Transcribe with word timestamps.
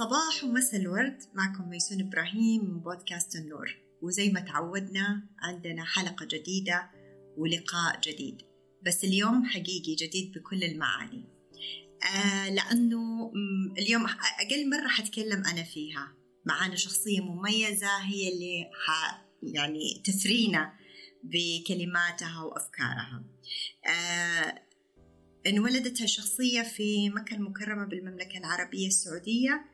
صباح 0.00 0.44
ومساء 0.44 0.80
الورد. 0.80 1.18
معكم 1.34 1.68
ميسون 1.68 2.00
إبراهيم 2.00 2.64
من 2.64 2.80
بودكاست 2.80 3.36
النور. 3.36 3.76
وزي 4.02 4.30
ما 4.30 4.40
تعودنا 4.40 5.28
عندنا 5.38 5.84
حلقة 5.84 6.26
جديدة 6.26 6.90
ولقاء 7.36 8.00
جديد. 8.00 8.42
بس 8.86 9.04
اليوم 9.04 9.44
حقيقي 9.44 9.94
جديد 9.94 10.32
بكل 10.32 10.64
المعاني. 10.64 11.24
آه 12.16 12.48
لأنه 12.48 13.32
اليوم 13.78 14.06
أقل 14.06 14.70
مرة 14.70 14.88
حتكلم 14.88 15.44
أنا 15.44 15.62
فيها. 15.62 16.12
معانا 16.44 16.76
شخصية 16.76 17.20
مميزة 17.20 17.98
هي 18.02 18.32
اللي 18.32 18.70
ح 18.86 19.20
يعني 19.42 20.02
تثرينا 20.04 20.72
بكلماتها 21.24 22.42
وأفكارها. 22.42 23.24
آه 23.86 24.62
انولدت 25.46 26.02
هالشخصية 26.02 26.62
في 26.62 27.10
مكة 27.10 27.34
المكرمة 27.34 27.84
بالمملكة 27.84 28.38
العربية 28.38 28.86
السعودية. 28.86 29.69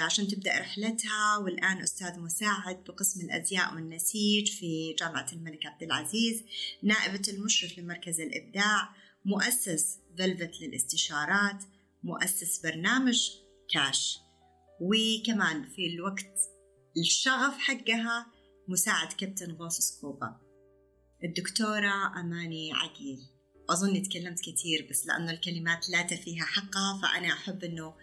عشان 0.00 0.28
تبدأ 0.28 0.58
رحلتها. 0.58 1.36
والآن 1.36 1.82
أستاذ 1.82 2.20
مساعد 2.20 2.84
بقسم 2.84 3.20
الأزياء 3.20 3.74
والنسيج 3.74 4.52
في 4.52 4.92
جامعة 4.98 5.26
الملك 5.32 5.66
عبد 5.66 5.82
العزيز 5.82 6.42
نائبة 6.82 7.22
المشرف 7.28 7.78
لمركز 7.78 8.20
الإبداع 8.20 8.94
مؤسس 9.24 9.98
فلفت 10.18 10.60
للاستشارات 10.60 11.64
مؤسس 12.02 12.60
برنامج 12.62 13.30
كاش. 13.70 14.18
وكمان 14.80 15.68
في 15.68 15.86
الوقت 15.86 16.38
الشغف 16.96 17.58
حقها 17.58 18.26
مساعد 18.68 19.12
كابتن 19.12 19.52
غوث 19.52 19.72
سكوبا 19.72 20.40
الدكتورة 21.24 22.20
أماني 22.20 22.72
عقيل. 22.74 23.18
أظني 23.70 24.00
تكلمت 24.00 24.40
كثير 24.40 24.88
بس 24.90 25.06
لأنه 25.06 25.30
الكلمات 25.30 25.90
لا 25.90 26.02
تفيها 26.02 26.44
حقها 26.44 27.00
فأنا 27.02 27.32
أحب 27.32 27.64
أنه 27.64 27.94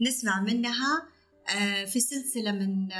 نسمع 0.00 0.40
منها 0.40 1.08
آه، 1.56 1.84
في 1.84 2.00
سلسلة 2.00 2.52
من 2.52 2.92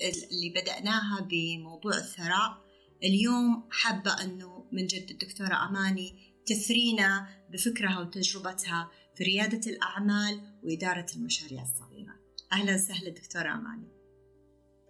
اللي 0.00 0.50
بدأناها 0.56 1.20
بموضوع 1.20 1.96
الثراء. 1.96 2.70
اليوم 3.04 3.68
حابة 3.70 4.10
أنه 4.10 4.66
من 4.72 4.86
جد 4.86 5.10
الدكتورة 5.10 5.68
أماني 5.68 6.34
تثرينا 6.46 7.28
بفكرها 7.50 8.00
وتجربتها 8.00 8.90
في 9.14 9.24
ريادة 9.24 9.70
الأعمال 9.70 10.40
وإدارة 10.62 11.06
المشاريع 11.16 11.62
الصغيرة. 11.62 12.14
أهلا 12.52 12.74
وسهلا 12.74 13.10
دكتورة 13.10 13.54
أماني. 13.54 13.99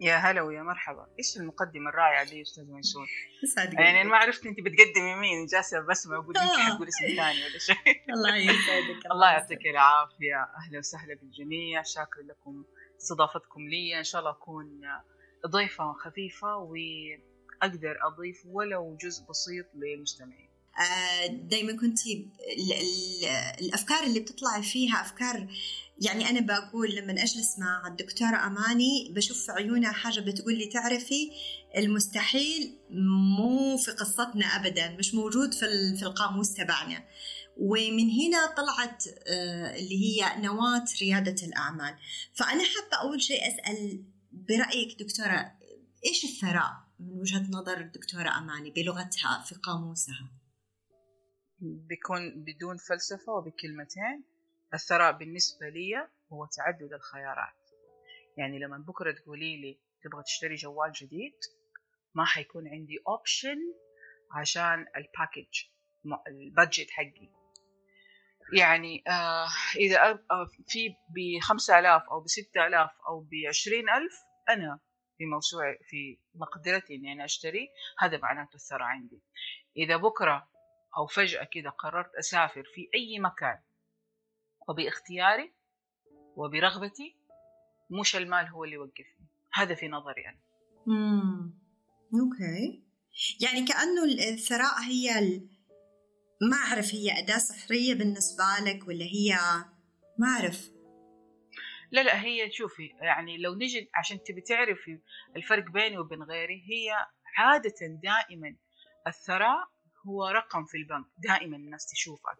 يا 0.01 0.17
هلا 0.17 0.43
ويا 0.43 0.62
مرحبا. 0.62 1.06
إيش 1.19 1.37
المقدمة 1.37 1.91
الرائعة 1.91 2.25
دي 2.31 2.43
أستاذ 2.43 2.65
ميسون 2.73 3.06
يعني 3.73 4.01
أنا 4.01 4.11
ما 4.11 4.17
عرفت 4.17 4.47
أنت 4.47 4.61
بتقدمي 4.61 5.15
مين 5.15 5.47
جالسة 5.47 5.81
بسمع 5.81 6.17
أقول 6.17 6.37
يمكن 6.37 6.62
حتقول 6.62 6.89
اسم 6.89 7.07
ثاني 7.17 7.45
ولا 7.45 7.59
شيء. 7.59 7.77
الله 8.15 8.37
يسعدك 8.37 9.07
الله 9.12 9.31
يعطيك 9.33 9.67
العافية. 9.67 10.48
أهلا 10.59 10.79
وسهلا 10.79 11.15
بالجميع. 11.15 11.83
شاكر 11.83 12.20
لكم 12.29 12.65
استضافتكم 13.01 13.61
لي. 13.69 13.98
إن 13.98 14.05
شاء 14.05 14.20
الله 14.20 14.31
أكون 14.31 14.81
ضيفة 15.47 15.92
خفيفة 15.92 16.57
وأقدر 16.57 17.97
أضيف 18.07 18.42
ولو 18.47 18.97
جزء 19.01 19.25
بسيط 19.31 19.67
للمستمعين. 19.75 20.51
آه، 20.79 21.27
دائما 21.27 21.77
كنت 21.77 21.98
الأفكار 23.61 24.03
اللي 24.03 24.20
بتطلع 24.20 24.61
فيها 24.61 25.01
أفكار 25.01 25.47
يعني 26.01 26.31
أنا 26.31 26.41
بقول 26.41 26.95
لما 26.95 27.12
أجلس 27.12 27.59
مع 27.59 27.87
الدكتورة 27.87 28.47
أماني 28.47 29.12
بشوف 29.17 29.47
في 29.47 29.53
عيونها 29.53 29.93
حاجة 29.93 30.20
بتقول 30.20 30.59
لي 30.59 30.67
تعرفي 30.67 31.31
المستحيل 31.77 32.79
مو 33.37 33.77
في 33.77 33.91
قصتنا 33.91 34.47
أبدا 34.47 34.97
مش 34.97 35.15
موجود 35.15 35.55
في 35.55 35.97
في 35.97 36.03
القاموس 36.03 36.55
تبعنا. 36.55 37.05
ومن 37.57 38.11
هنا 38.11 38.55
طلعت 38.57 39.05
آه، 39.09 39.77
اللي 39.77 40.05
هي 40.05 40.41
نواة 40.42 40.84
ريادة 41.01 41.47
الأعمال. 41.47 41.95
فأنا 42.35 42.63
حابة 42.64 42.97
أول 43.03 43.23
شيء 43.23 43.48
أسأل 43.48 44.05
برأيك 44.33 45.03
دكتورة 45.03 45.53
إيش 46.07 46.24
الثراء 46.24 46.73
من 47.01 47.20
وجهة 47.20 47.47
نظر 47.51 47.80
الدكتورة 47.80 48.39
أماني 48.39 48.70
بلغتها 48.70 49.45
في 49.47 49.55
قاموسها؟ 49.55 50.30
بيكون 51.61 52.45
بدون 52.45 52.77
فلسفة 52.77 53.33
وبكلمتين؟ 53.33 54.24
الثراء 54.75 55.13
بالنسبة 55.13 55.69
لي 55.69 56.08
هو 56.33 56.47
تعدد 56.47 56.92
الخيارات. 56.92 57.70
يعني 58.36 58.58
لما 58.58 58.79
بكرة 58.79 59.13
تقولي 59.13 59.57
لي 59.61 59.81
تبغى 60.03 60.23
تشتري 60.23 60.55
جوال 60.55 60.92
جديد 60.92 61.39
ما 62.14 62.25
حيكون 62.25 62.69
عندي 62.69 62.98
option 63.08 63.58
عشان 64.33 64.86
ال 64.96 65.05
package 65.05 65.64
ال 66.27 66.36
budget 66.36 66.91
حقي. 66.91 67.29
يعني 68.53 69.03
آه 69.09 69.47
إذا 69.77 70.11
آه 70.11 70.47
في 70.67 70.95
بخمسة 71.17 71.79
آلاف 71.79 72.03
أو 72.11 72.20
بستة 72.20 72.67
آلاف 72.67 72.91
أو 73.09 73.20
بعشرين 73.20 73.89
ألف 73.89 74.14
أنا 74.48 74.80
في 75.19 75.27
موسوعة 75.27 75.77
في 75.89 76.19
مقدرتي 76.35 76.95
إني 76.95 77.13
أنا 77.13 77.25
أشتري 77.25 77.69
هذا 77.98 78.19
معناته 78.19 78.55
الثراء 78.55 78.83
عندي. 78.83 79.23
إذا 79.77 79.97
بكرة 79.97 80.48
أو 80.97 81.07
فجأة 81.07 81.45
كذا 81.45 81.70
قررت 81.70 82.14
أسافر 82.14 82.63
في 82.75 82.91
أي 82.95 83.19
مكان 83.19 83.59
وباختياري 84.70 85.53
وبرغبتي 86.36 87.17
مش 88.01 88.17
المال 88.17 88.47
هو 88.47 88.64
اللي 88.64 88.75
يوقفني. 88.75 89.29
هذا 89.53 89.75
في 89.75 89.89
نظري 89.89 90.29
أنا. 90.29 90.41
امم 90.89 91.58
أوكي. 92.14 92.85
يعني 93.41 93.64
كأنه 93.67 94.05
الثراء 94.05 94.80
هي 94.80 95.19
ال... 95.19 95.48
ما 96.51 96.57
أعرف 96.57 96.95
هي 96.95 97.19
أداة 97.19 97.39
سحرية 97.39 97.95
بالنسبة 97.95 98.45
لك 98.61 98.89
ولا 98.89 99.05
هي 99.05 99.39
ما 100.19 100.27
أعرف؟ 100.29 100.70
لا 101.91 102.01
لا 102.01 102.23
هي 102.23 102.51
شوفي 102.53 102.86
يعني 103.01 103.39
لو 103.39 103.55
نجي 103.55 103.91
عشان 103.95 104.23
تبي 104.23 104.41
تعرفي 104.41 105.01
الفرق 105.36 105.70
بيني 105.70 105.98
وبين 105.98 106.23
غيري 106.23 106.55
هي 106.55 106.92
عادة 107.39 107.75
دائما 108.03 108.57
الثراء 109.07 109.69
هو 110.07 110.27
رقم 110.29 110.64
في 110.64 110.77
البنك 110.77 111.07
دائما 111.19 111.57
الناس 111.57 111.86
تشوفها 111.92 112.35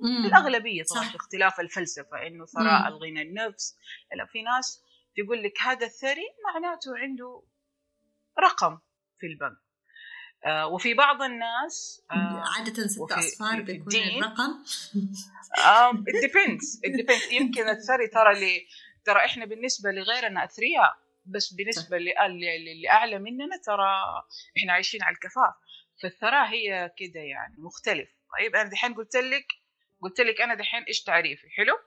كذا 0.00 0.28
الأغلبية 0.28 0.82
طبعا 0.82 1.04
في 1.04 1.16
اختلاف 1.16 1.60
الفلسفة 1.60 2.26
إنه 2.26 2.46
ثراء 2.46 2.88
الغنى 2.88 3.22
النفس. 3.22 3.76
لا 4.16 4.26
في 4.26 4.42
ناس 4.42 4.82
تقول 5.16 5.42
لك 5.42 5.62
هذا 5.62 5.86
الثري 5.86 6.26
معناته 6.54 6.98
عنده 6.98 7.42
رقم 8.40 8.78
في 9.18 9.26
البنك. 9.26 9.58
آه 10.44 10.66
وفي 10.66 10.94
بعض 10.94 11.22
الناس 11.22 12.02
آه 12.10 12.44
عادة 12.56 12.86
ستة 12.86 13.18
أصفار 13.18 13.62
بيكون 13.62 13.94
الرقم. 13.94 14.64
depends. 16.24 16.80
it 16.86 16.92
depends. 17.02 17.32
يمكن 17.32 17.68
الثري 17.68 18.08
ترى 18.08 18.32
اللي 18.32 18.66
ترى 19.04 19.24
إحنا 19.24 19.44
بالنسبة 19.44 19.90
لغيرنا 19.90 20.44
أثرياء 20.44 20.96
بس 21.26 21.52
بالنسبة 21.52 21.96
اللي 21.96 22.88
أعلى 22.90 23.18
مننا 23.18 23.56
ترى 23.66 24.22
إحنا 24.58 24.72
عايشين 24.72 25.02
على 25.02 25.14
الكفاف. 25.14 25.54
فالثراء 26.02 26.46
هي 26.48 26.92
كده 26.98 27.20
يعني 27.20 27.54
مختلف. 27.58 28.08
طيب 28.38 28.56
أنا 28.56 28.70
دحين 28.70 28.94
قلت 28.94 29.16
لك 29.16 29.46
قلت 30.00 30.20
لك 30.20 30.40
أنا 30.40 30.54
دحين 30.54 30.82
إيش 30.82 31.02
تعريفي؟ 31.02 31.48
حلو؟ 31.50 31.78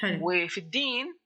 حلو. 0.00 0.18
وفي 0.22 0.58
الدين 0.58 1.18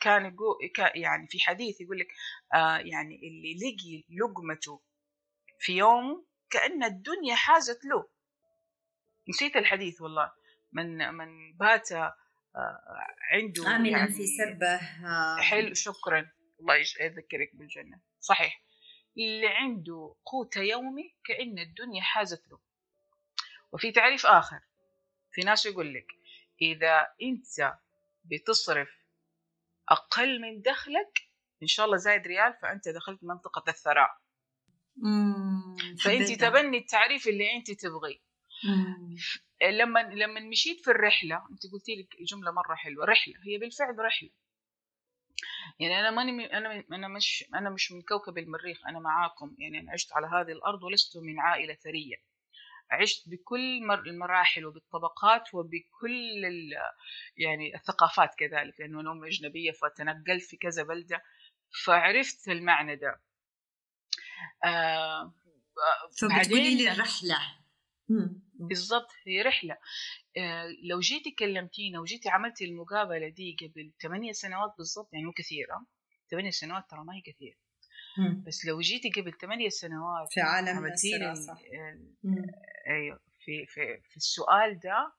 كان 0.00 0.26
يقول 0.26 0.56
يعني 0.94 1.26
في 1.26 1.40
حديث 1.40 1.80
يقول 1.80 1.98
لك 1.98 2.08
آه 2.54 2.78
يعني 2.78 3.14
اللي 3.14 3.54
لقي 3.54 4.04
لقمته 4.18 4.82
في 5.58 5.76
يوم 5.76 6.26
كأن 6.50 6.84
الدنيا 6.84 7.34
حازت 7.34 7.84
له. 7.84 8.08
نسيت 9.28 9.56
الحديث 9.56 10.00
والله. 10.00 10.32
من 10.72 11.14
من 11.14 11.56
بات 11.56 11.92
آه 11.92 12.14
عنده 13.32 13.76
آمنا 13.76 13.88
يعني 13.88 14.10
في 14.10 14.26
سبه 14.26 14.74
آه. 15.06 15.40
حلو 15.40 15.74
شكرا. 15.74 16.30
الله 16.60 16.74
يذكرك 16.74 17.50
بالجنة. 17.54 18.00
صحيح. 18.20 18.62
اللي 19.18 19.48
عنده 19.48 20.14
قوت 20.26 20.56
يومي 20.56 21.14
كأن 21.24 21.58
الدنيا 21.58 22.02
حازت 22.02 22.48
له. 22.48 22.58
وفي 23.72 23.92
تعريف 23.92 24.26
آخر. 24.26 24.60
في 25.38 25.44
ناس 25.44 25.66
يقول 25.66 25.94
لك 25.94 26.06
إذا 26.62 27.00
أنت 27.22 27.78
بتصرف 28.24 28.88
أقل 29.88 30.40
من 30.40 30.60
دخلك 30.62 31.18
إن 31.62 31.66
شاء 31.66 31.86
الله 31.86 31.96
زايد 31.96 32.26
ريال 32.26 32.54
فأنت 32.62 32.88
دخلت 32.88 33.24
منطقة 33.24 33.64
الثراء. 33.68 34.10
فأنت 36.04 36.28
تبني 36.40 36.78
التعريف 36.78 37.28
اللي 37.28 37.52
أنت 37.56 37.70
تبغيه. 37.70 38.18
لما 39.62 40.00
لما 40.00 40.40
مشيت 40.40 40.80
في 40.84 40.90
الرحلة 40.90 41.36
أنت 41.50 41.72
قلتي 41.72 41.94
لك 41.94 42.22
جملة 42.22 42.50
مرة 42.50 42.74
حلوة 42.74 43.04
رحلة 43.04 43.34
هي 43.46 43.58
بالفعل 43.58 43.98
رحلة. 43.98 44.30
يعني 45.80 46.00
أنا 46.00 46.10
ماني 46.10 46.58
أنا 46.58 46.84
أنا 46.92 47.08
مش 47.08 47.44
أنا 47.54 47.70
مش 47.70 47.92
من 47.92 48.02
كوكب 48.02 48.38
المريخ 48.38 48.86
أنا 48.86 48.98
معاكم 48.98 49.56
يعني 49.58 49.80
أنا 49.80 49.92
عشت 49.92 50.12
على 50.12 50.26
هذه 50.26 50.52
الأرض 50.52 50.82
ولست 50.82 51.16
من 51.16 51.40
عائلة 51.40 51.74
ثرية. 51.74 52.16
عشت 52.90 53.28
بكل 53.28 53.90
المراحل 54.06 54.66
وبالطبقات 54.66 55.54
وبكل 55.54 56.44
يعني 57.36 57.74
الثقافات 57.74 58.34
كذلك 58.34 58.80
لأنه 58.80 59.00
أنا 59.00 59.12
أمي 59.12 59.28
أجنبية 59.28 59.72
فتنقلت 59.72 60.42
في 60.42 60.56
كذا 60.56 60.82
بلدة 60.82 61.22
فعرفت 61.84 62.48
المعنى 62.48 62.96
ده. 62.96 63.20
آه 64.64 65.34
فبتقولي 66.20 66.74
لي 66.76 66.92
الرحلة 66.92 67.38
بالضبط 68.54 69.10
هي 69.26 69.42
رحلة. 69.42 69.76
آه، 70.36 70.66
لو 70.82 71.00
جيتي 71.00 71.30
كلمتينا 71.30 72.00
وجيتي 72.00 72.28
عملتي 72.28 72.64
المقابلة 72.64 73.28
دي 73.28 73.56
قبل 73.60 73.92
ثمانية 74.02 74.32
سنوات 74.32 74.74
بالضبط 74.78 75.12
يعني 75.12 75.24
مو 75.24 75.32
كثيرة 75.32 75.86
ثمانية 76.30 76.50
سنوات 76.50 76.90
ترى 76.90 77.04
ما 77.04 77.14
هي 77.14 77.20
كثير 77.20 77.58
بس 78.46 78.64
لو 78.66 78.80
جيتي 78.80 79.10
قبل 79.20 79.32
ثمانية 79.32 79.68
سنوات 79.68 80.32
في 80.32 80.40
عالم 80.40 80.86
الدراسة. 80.86 81.58
أيوه 82.88 83.20
في 83.38 83.66
في 83.66 84.00
في 84.10 84.16
السؤال 84.16 84.80
ده 84.80 85.12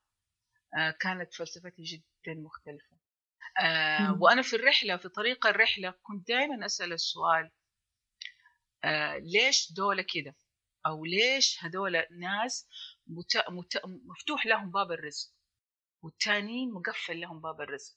آه، 0.78 0.92
كانت 1.00 1.34
فلسفتي 1.34 1.84
جدا 1.84 2.34
مختلفة. 2.40 2.98
آه، 3.62 4.00
مم. 4.00 4.22
وأنا 4.22 4.42
في 4.42 4.56
الرحلة 4.56 4.98
في 4.98 5.10
طريق 5.10 5.48
الرحلة 5.48 5.94
كنت 6.02 6.28
دائما 6.28 6.66
أسأل 6.66 6.94
السؤال 6.94 7.52
آه، 8.84 9.18
ليش 9.18 9.74
دول 9.74 10.02
كده؟ 10.02 10.36
أو 10.86 11.06
ليش 11.06 11.58
هدول 11.60 12.04
ناس 12.20 12.68
مت... 13.08 13.38
مت... 13.50 13.82
مفتوح 13.86 14.46
لهم 14.46 14.72
باب 14.72 14.92
الرزق 14.92 15.32
والتانيين 16.02 16.72
مقفل 16.72 17.20
لهم 17.20 17.42
باب 17.42 17.62
الرزق؟ 17.62 17.96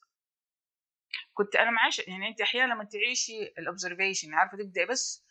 كنت 1.34 1.56
أنا 1.56 1.70
معاش 1.70 1.99
يعني 1.99 2.29
انت 2.29 2.40
أحيانا 2.40 2.75
لما 2.75 2.84
تعيشي 2.84 3.43
الاوبزرفيشن 3.58 4.34
عارفة 4.34 4.56
تبدأ 4.58 4.84
بس. 4.84 5.25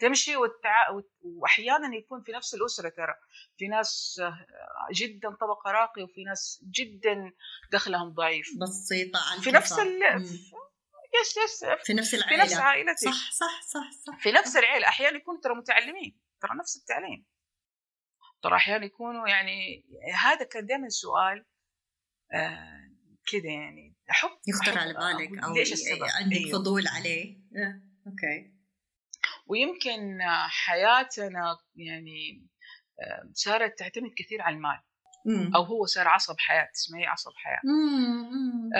تمشي 0.00 0.36
والتع... 0.36 0.90
وت- 0.90 1.12
واحيانا 1.22 1.96
يكون 1.96 2.22
في 2.22 2.32
نفس 2.32 2.54
الأسرة 2.54 2.88
ترى 2.88 3.14
في 3.56 3.68
ناس 3.68 4.20
آه، 4.22 4.46
جدا 4.94 5.30
طبقة 5.30 5.70
راقية 5.70 6.02
وفي 6.02 6.24
ناس 6.24 6.64
جدا 6.70 7.32
دخلهم 7.72 8.08
ضعيف. 8.14 8.46
بسيطة 8.60 9.20
على 9.32 9.40
في 9.42 9.50
نفس. 9.52 9.78
ال... 9.78 10.02
yes 11.20 11.36
yes 11.36 11.64
في 11.84 11.92
نفس 11.94 12.10
في 12.10 12.16
العائلة. 12.16 12.42
نفس 12.44 12.54
عائلتي. 12.56 13.04
صح 13.06 13.30
صح 13.32 13.62
صح 13.62 13.90
صح. 14.06 14.18
في 14.18 14.32
نفس 14.32 14.56
العيله 14.56 14.88
أحيانا 14.88 15.16
يكونوا 15.16 15.40
ترى 15.40 15.54
متعلمين. 15.54 16.20
ترى 16.40 16.50
نفس 16.58 16.76
التعليم. 16.76 17.26
ترى 18.42 18.56
أحيانا 18.56 18.84
يكونوا 18.84 19.28
يعني 19.28 19.84
هذا 20.24 20.44
كان 20.44 20.66
دائما 20.66 20.88
سؤال 20.88 21.46
آه 22.32 22.83
كده 23.32 23.48
يعني 23.48 23.94
أحب 24.10 24.30
يخطر 24.48 24.78
على 24.78 24.92
بالك 24.92 25.44
أو 25.44 25.54
ليش 25.54 25.72
السبب؟ 25.72 26.02
عندك 26.02 26.36
أيوه. 26.36 26.58
فضول 26.58 26.86
عليه. 26.88 27.36
آه، 27.56 27.80
okay. 28.06 28.54
ويمكن 29.46 30.18
حياتنا 30.48 31.58
يعني 31.76 32.46
آه، 33.02 33.30
صارت 33.32 33.78
تعتمد 33.78 34.10
كثير 34.16 34.42
على 34.42 34.56
المال. 34.56 34.80
مم. 35.26 35.54
أو 35.56 35.62
هو 35.62 35.86
صار 35.86 36.08
عصب 36.08 36.34
حياة 36.38 36.68
اسمه 36.74 37.06
عصب 37.06 37.30
حياة. 37.36 37.60
مم، 37.64 38.70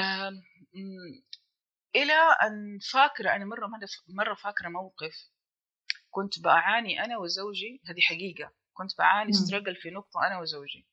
إلى 1.97 2.13
أن 2.43 2.79
فاكرة 2.93 3.31
أنا 3.37 3.45
مرة 3.45 3.67
مرة- 3.67 4.15
مرة 4.19 4.35
فاكرة 4.35 4.69
موقف. 4.69 5.31
كنت 6.11 6.41
بعاني 6.45 7.05
أنا 7.05 7.19
وزوجي 7.19 7.81
هذه 7.89 8.01
حقيقة. 8.01 8.53
كنت 8.73 8.99
بعاني 8.99 9.27
مم. 9.27 9.33
ستراجل 9.33 9.77
في 9.77 9.91
نقطة 9.91 10.27
أنا 10.27 10.39
وزوجي. 10.41 10.89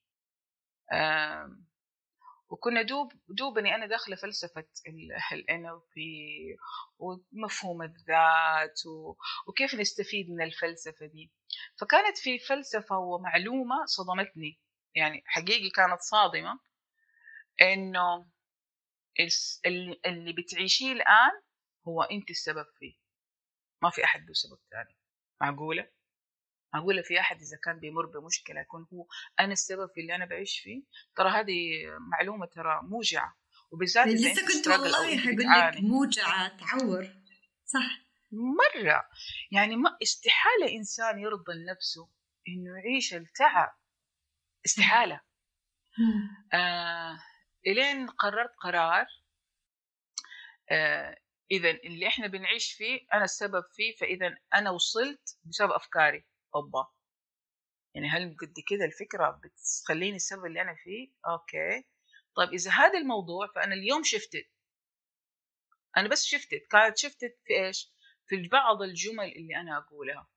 وكنا 2.52 2.82
دوب 2.82 3.12
دوبني 3.30 3.76
أنا 3.76 3.86
داخلة 3.88 4.16
فلسفة 4.16 4.66
ال 4.88 5.10
NLP 5.52 5.98
ومفهوم 7.00 7.82
الذات 7.82 8.86
و- 8.86 9.16
وكيف 9.48 9.76
نستفيد 9.76 10.30
من 10.30 10.42
الفلسفة 10.44 11.06
دي. 11.06 11.32
فكانت 11.80 12.18
في 12.18 12.40
فلسفة 12.40 12.98
ومعلومة 12.98 13.86
صدمتني. 13.86 14.60
يعني 14.96 15.24
حقيقي 15.26 15.70
كانت 15.70 16.02
صادمة 16.02 16.60
إنه 17.62 18.28
ال- 19.66 20.06
اللي 20.08 20.34
بتعيشيه 20.34 20.92
الآن 20.92 21.42
هو 21.88 22.02
أنت 22.04 22.30
السبب 22.30 22.66
فيه. 22.80 22.96
ما 23.84 23.90
في 23.90 24.04
أحد 24.04 24.28
له 24.28 24.34
سبب 24.34 24.60
ثاني. 24.72 24.98
معقولة؟ 25.42 25.90
معقوله 26.74 27.02
في 27.02 27.20
أحد 27.20 27.42
إذا 27.42 27.58
كان 27.64 27.80
بيمر 27.80 28.06
بمشكلة 28.06 28.62
يكون 28.62 28.88
هو 28.94 29.08
أنا 29.40 29.54
السبب 29.54 29.90
في 29.96 30.02
اللي 30.02 30.16
أنا 30.16 30.26
بعيش 30.26 30.60
فيه. 30.60 30.84
ترى 31.16 31.30
هذه 31.30 31.86
معلومة 32.12 32.46
ترى 32.46 32.80
موجعة. 32.84 33.38
وبالذات 33.72 34.08
اذا 34.08 34.32
لسه 34.32 34.48
كنت 34.48 34.68
والله 34.68 35.18
حقول 35.18 35.40
لك. 35.40 35.82
موجعة 35.82 36.58
تعور. 36.58 37.08
صح. 37.66 38.02
مرة. 38.32 39.04
يعني 39.52 39.76
ما 39.76 39.98
استحالة 40.04 40.76
إنسان 40.78 41.20
يرضى 41.20 41.54
لنفسه 41.54 42.10
إنه 42.48 42.78
يعيش 42.78 43.14
التعب. 43.14 43.78
استحالة. 44.66 45.22
آه 46.54 47.20
إلين 47.68 48.08
قررت 48.08 48.56
قرار 48.64 49.06
آه 50.72 51.18
اذا 51.52 51.70
اللي 51.70 52.08
إحنا 52.08 52.28
بنعيش 52.28 52.74
فيه 52.74 53.00
أنا 53.14 53.24
السبب 53.24 53.64
فيه 53.72 53.96
فاذا 53.96 54.36
أنا 54.56 54.70
وصلت 54.70 55.38
بسبب 55.44 55.72
أفكاري. 55.72 56.26
أوبا. 56.56 56.88
يعني 57.96 58.10
هل 58.10 58.38
قد 58.38 58.54
كده 58.68 58.86
الفكرة 58.86 59.42
بتخليني 59.44 60.16
السبب 60.16 60.46
اللي 60.46 60.62
أنا 60.62 60.76
فيه؟ 60.76 61.12
أوكي. 61.28 61.88
طيب 62.36 62.50
إذا 62.50 62.72
هذا 62.72 62.98
الموضوع 63.00 63.48
فأنا 63.56 63.74
اليوم 63.74 64.04
شفتت. 64.04 64.50
أنا 65.98 66.10
بس 66.10 66.26
شفتت. 66.26 66.68
كانت 66.72 66.98
شفتت 66.98 67.40
في 67.46 67.54
إيش؟ 67.66 67.92
في 68.28 68.48
بعض 68.48 68.82
الجمل 68.82 69.32
اللي 69.36 69.56
أنا 69.56 69.78
أقولها. 69.78 70.28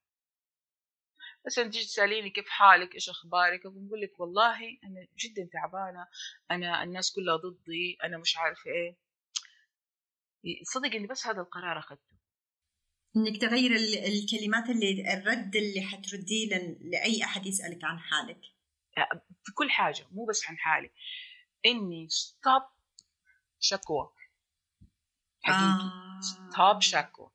مثلا 1.47 1.65
تيجي 1.65 1.85
تسأليني 1.85 2.31
كيف 2.31 2.49
حالك؟ 2.49 2.95
إيش 2.95 3.09
أخبارك؟ 3.09 3.67
أقول 3.67 4.01
لك 4.01 4.21
والله 4.21 4.59
أنا 4.85 5.07
جدا 5.17 5.49
تعبانة. 5.53 6.09
أنا 6.51 6.83
الناس 6.83 7.13
كلها 7.13 7.37
ضدي. 7.37 7.99
أنا 8.05 8.19
مش 8.19 8.37
عارفة 8.37 8.71
إيه. 8.71 8.97
صدق 10.65 10.95
إني 10.95 11.07
بس 11.07 11.27
هذا 11.27 11.41
القرار 11.41 11.79
أخذته. 11.79 12.15
إنك 13.17 13.41
تغير 13.41 13.77
ال- 13.77 13.99
الكلمات 13.99 14.71
اللي 14.71 15.15
الرد 15.15 15.57
اللي 15.57 15.81
حترديه 15.83 16.77
لأي 16.81 17.25
أحد 17.25 17.47
يسألك 17.47 17.85
عن 17.85 17.99
حالك. 17.99 18.41
في 19.45 19.53
كل 19.55 19.71
حاجة 19.71 20.07
مو 20.13 20.25
بس 20.27 20.47
عن 20.49 20.59
حالي. 20.59 20.91
إني 21.67 22.07
stop 22.11 22.63
شكوى. 23.61 24.09
حقيقي. 25.43 25.91
stop 26.21 26.81
شكوى. 26.81 27.31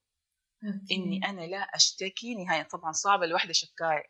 إني 0.91 1.25
أنا 1.29 1.41
لا 1.41 1.57
أشتكي 1.75 2.35
نهائيا 2.35 2.63
طبعا 2.63 2.91
صعبة 2.91 3.25
الوحده 3.25 3.53
شكاية. 3.53 4.03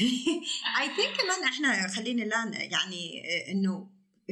I 0.80 0.86
think 0.96 1.16
كمان 1.20 1.44
إحنا 1.44 1.88
خلينا 1.88 2.22
لا 2.22 2.62
يعني 2.62 3.22
آه، 3.24 3.52
إنه 3.52 3.90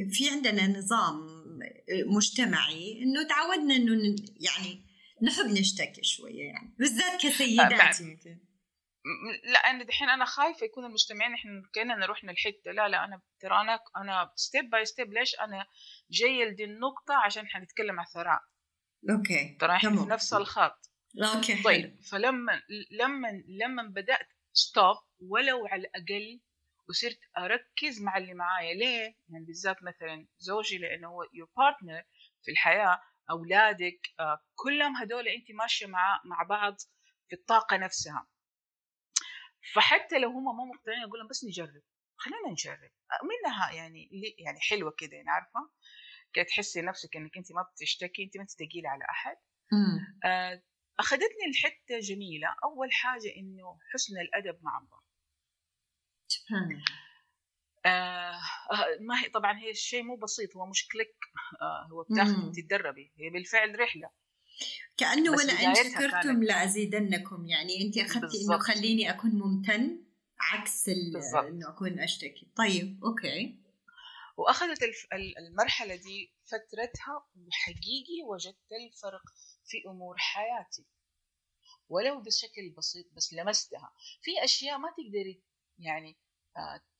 في 0.09 0.29
عندنا 0.29 0.67
نظام 0.67 1.27
آه، 1.89 2.03
مجتمعي 2.15 3.03
إنه 3.03 3.27
تعودنا 3.27 3.75
إنه 3.75 4.15
يعني 4.39 4.84
نحب 5.25 5.45
نشتكي 5.45 6.03
شوية 6.03 6.43
يعني 6.43 6.75
بالذات 6.79 7.21
كسيدات 7.21 8.01
يمكن. 8.01 8.39
لا 9.43 9.59
أنا 9.59 9.83
دحين 9.83 10.09
أنا 10.09 10.25
خايفة 10.25 10.65
يكون 10.65 10.85
المستمعين 10.85 11.33
إحنا 11.33 11.63
كأننا 11.73 12.05
رحنا 12.05 12.31
الحته 12.31 12.71
لا 12.71 12.87
لا 12.87 13.05
أنا 13.05 13.21
ترى 13.39 13.61
أنا 13.61 13.79
أنا 13.97 14.31
step 14.35 14.69
by 14.69 14.85
step 14.85 15.13
ليش 15.13 15.35
أنا 15.41 15.65
جاية 16.11 16.45
لدي 16.45 16.63
النقطة 16.63 17.13
عشان 17.25 17.47
حنتكلم 17.47 17.99
عن 17.99 18.05
الثراء 18.05 18.39
okay 19.09 19.57
ترى 19.59 19.75
إحنا 19.75 19.89
في. 19.89 20.09
نفس 20.09 20.33
الخط. 20.33 20.91
okay 21.35 21.55
حلو. 21.55 21.63
طيب 21.63 21.99
فلما 22.11 22.61
لما 22.91 23.27
لما 23.47 23.83
بدأت 23.83 24.27
stop 24.53 24.97
ولو 25.19 25.67
على 25.67 25.81
الأقل 25.81 26.41
وصرت 26.89 27.19
أركز 27.37 28.01
مع 28.01 28.17
اللي 28.17 28.33
معايا. 28.33 28.73
ليه؟ 28.73 29.15
يعني 29.29 29.45
بالذات 29.45 29.77
مثلا 29.83 30.27
زوجي 30.37 30.77
لأنه 30.77 31.07
هو 31.07 31.23
your 31.33 31.49
partner 31.57 32.03
في 32.43 32.51
الحياة. 32.51 32.99
أولادك 33.29 34.07
آه، 34.19 34.39
كلهم 34.55 34.95
هدول 34.95 35.27
أنت 35.27 35.51
ماشية 35.51 35.85
مع 35.85 36.21
مع 36.25 36.43
بعض 36.43 36.77
في 37.29 37.35
الطاقة 37.35 37.77
نفسها. 37.77 38.27
فحتى 39.73 40.19
لو 40.19 40.29
هم 40.29 40.57
ما 40.57 40.65
مقتنعين 40.65 41.03
أقول 41.03 41.19
لهم 41.19 41.27
بس 41.27 41.45
نجرب. 41.45 41.83
خلينا 42.17 42.51
نجرب. 42.51 42.91
منها 43.23 43.71
يعني 43.71 44.09
يعني 44.39 44.59
حلوة 44.59 44.93
كده 44.97 45.15
يعني 45.17 45.29
عارفه 45.29 45.69
كده 46.33 46.45
تحسي 46.45 46.81
نفسك 46.81 47.15
إنك 47.15 47.37
أنت 47.37 47.51
ما 47.51 47.61
بتشتكي 47.61 48.23
أنت 48.23 48.37
ما 48.37 48.41
انت 48.41 48.51
ثقيله 48.51 48.89
على 48.89 49.05
أحد. 49.09 49.37
آه، 50.25 50.63
أخذتني 50.99 51.45
الحته 51.49 51.99
جميلة. 51.99 52.47
أول 52.63 52.91
حاجة 52.91 53.35
إنه 53.37 53.79
حسن 53.93 54.13
الأدب 54.17 54.63
مع 54.63 54.87
سبحان 56.27 56.71
الله. 56.71 57.04
آه 57.85 58.39
آه، 58.71 58.97
ما 58.99 59.23
هي 59.23 59.29
طبعا 59.29 59.59
هي 59.59 59.71
الشيء 59.71 60.03
مو 60.03 60.15
بسيط 60.15 60.55
هو 60.57 60.65
مش 60.65 60.87
click 60.87 61.15
آه 61.61 61.87
هو 61.91 62.03
بتاخذي 62.03 62.45
مم. 62.45 62.51
تتدربي 62.51 63.13
هي 63.17 63.29
بالفعل 63.29 63.79
رحلة 63.79 64.09
كأنه 64.97 65.31
ولئن 65.31 65.75
شكرتم 65.75 66.43
لأزيدنكم 66.43 67.45
يعني 67.45 67.81
أنت 67.81 67.97
أخذتي 67.97 68.37
إنه. 68.49 68.57
خليني 68.57 69.09
أكون 69.09 69.31
ممتن 69.31 70.05
عكس. 70.39 70.89
إنه 70.89 71.69
أكون 71.69 71.99
أشتكي 71.99 72.51
طيب 72.55 73.03
okay 73.03 73.65
وأخذت 74.37 74.79
المرحلة 75.39 75.95
دي 75.95 76.33
فترتها 76.45 77.27
وحقيقي 77.35 78.23
وجدت 78.27 78.71
الفرق 78.71 79.21
في 79.65 79.77
أمور 79.87 80.17
حياتي 80.17 80.85
ولو 81.89 82.21
بشكل 82.21 82.73
بسيط 82.77 83.05
بس 83.13 83.33
لمستها 83.33 83.93
في 84.21 84.43
أشياء 84.43 84.77
ما 84.77 84.89
تقدري 84.89 85.43
يعني 85.79 86.17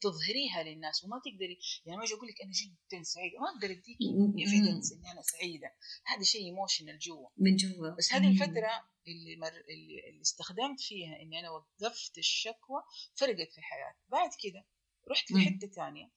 تظهريها 0.02 0.64
للناس 0.64 1.04
وما 1.04 1.22
تقدري 1.26 1.60
يعني 1.86 1.98
ما 1.98 2.04
أجي 2.04 2.14
أقول 2.14 2.28
لك 2.28 2.42
أنا 2.42 2.52
جدا 2.52 3.04
سعيدة 3.04 3.40
ما 3.40 3.50
أقدر 3.50 3.72
اديكي 3.72 3.98
evidence 4.40 4.94
إني 4.94 5.12
أنا 5.12 5.22
سعيدة. 5.22 5.76
هذا 6.06 6.24
شيء 6.24 6.42
emotional 6.46 7.00
جوا. 7.00 7.30
من 7.38 7.56
جوا. 7.56 7.90
بس 7.90 8.14
هذه 8.14 8.32
الفترة 8.32 8.90
اللي, 9.08 9.36
مر... 9.36 9.48
اللي 9.70 10.10
اللي 10.10 10.22
استخدمت 10.22 10.82
فيها 10.82 11.22
إني 11.22 11.40
أنا 11.40 11.50
وقفت 11.50 12.18
الشكوى 12.18 12.84
فرقت 13.16 13.52
في 13.54 13.62
حياتي. 13.62 14.00
بعد 14.08 14.30
كده 14.44 14.66
رحت 15.12 15.32
لحتة 15.32 15.68
ثانية 15.68 16.12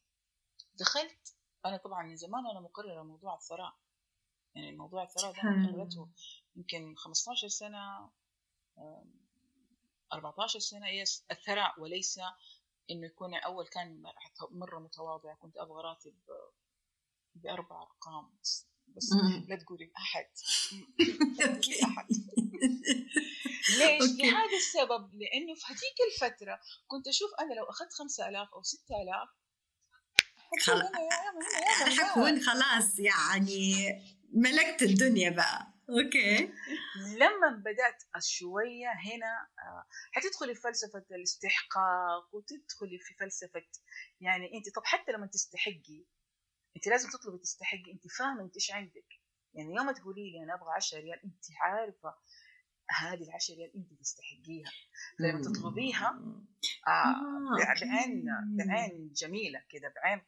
دخلت 0.75 1.35
أنا 1.67 1.77
طبعا 1.77 2.03
من 2.07 2.17
زمان 2.17 2.47
أنا 2.47 2.61
مقررة 2.61 3.03
موضوع 3.03 3.35
الثراء. 3.35 3.79
يعني 4.55 4.77
موضوع 4.77 5.03
الثراء 5.03 5.33
ده 5.33 5.43
أنا 5.43 5.73
قررته 5.73 6.09
يمكن 6.57 6.95
15 6.97 7.49
سنة 7.49 8.11
14 10.13 10.59
سنة 10.59 10.89
يس 10.89 11.25
الثراء 11.31 11.81
وليس 11.81 12.21
إنه 12.91 13.07
يكون 13.07 13.35
أول 13.35 13.67
كان 13.67 14.03
مرة 14.51 14.79
متواضع 14.79 15.35
كنت 15.35 15.57
أبغى 15.57 15.83
راتب 15.83 16.15
بأربع 17.35 17.83
أرقام 17.83 18.39
بس, 18.41 18.67
بس 18.97 19.13
لا 19.49 19.57
تقولي 19.57 19.93
أحد. 19.97 20.27
أحد. 21.85 22.07
ليش؟ 23.79 24.03
لهذا 24.03 24.57
السبب 24.57 25.15
لأنه 25.15 25.55
في 25.55 25.65
هذيك 25.67 25.99
الفترة 26.13 26.61
كنت 26.87 27.09
أشوف 27.09 27.31
أنا 27.41 27.55
لو 27.55 27.65
أخذت 27.65 27.93
5000 27.93 28.49
أو 28.55 28.63
6000 28.63 29.29
حكون 31.99 32.41
خلاص 32.49 32.99
يعني 32.99 33.75
ملكت 34.33 34.83
الدنيا 34.83 35.31
بقى. 35.31 35.78
أوكي. 35.91 36.53
لما 37.17 37.51
بدأت 37.57 38.03
شوية 38.23 38.89
هنا 38.89 39.49
آه، 39.59 39.85
حتدخلي 40.13 40.55
في 40.55 40.61
فلسفة 40.61 41.05
الاستحقاق 41.11 42.35
وتدخلي 42.35 42.99
في 42.99 43.15
فلسفة 43.15 43.63
يعني 44.21 44.47
أنت 44.55 44.75
طب 44.77 44.83
حتى 44.85 45.13
لما 45.13 45.27
تستحقي 45.27 46.05
أنت 46.77 46.87
لازم 46.87 47.09
تطلبي 47.11 47.39
تستحقي 47.39 47.93
أنت 47.93 48.03
فاهمة 48.19 48.43
إنت 48.43 48.55
إيش 48.55 48.71
عندك. 48.71 49.07
يعني 49.55 49.75
يوم 49.75 49.91
تقولي 49.91 50.33
لي 50.33 50.45
أنا 50.45 50.55
أبغى 50.55 50.71
10 50.77 50.99
ريال 50.99 51.21
أنت 51.25 51.45
عارفة 51.61 52.15
هذه 52.91 53.23
ال 53.23 53.33
10 53.35 53.55
ريال 53.55 53.77
أنت 53.77 54.01
تستحقيها. 54.01 54.71
فلما 55.19 55.43
تطلبيها 55.43 56.09
آه, 56.87 56.91
آه 56.91 57.75
بعين 57.81 58.25
بعين 58.57 59.13
جميلة 59.13 59.63
كده 59.69 59.93
بعين 59.97 60.23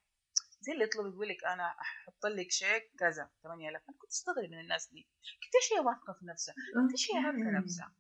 زي 0.61 0.73
اللي 0.73 0.85
يطلب 0.85 1.07
يقول 1.15 1.29
لك 1.29 1.45
أنا 1.45 1.67
أحط 1.81 2.27
لك 2.27 2.51
شيك 2.51 2.93
كذا. 2.99 3.31
8000 3.43 3.83
أنا 3.89 3.97
كنت 3.99 4.11
أستغرب 4.11 4.51
من 4.51 4.61
الناس 4.61 4.89
دي. 4.93 5.09
قديش 5.23 5.73
هي 5.73 5.81
واثقة 5.87 6.13
في 6.13 6.27
نفسها؟ 6.27 6.55
قديش 6.89 7.11
هي 7.11 7.19
عارفة 7.19 7.61
نفسها؟ 7.61 7.95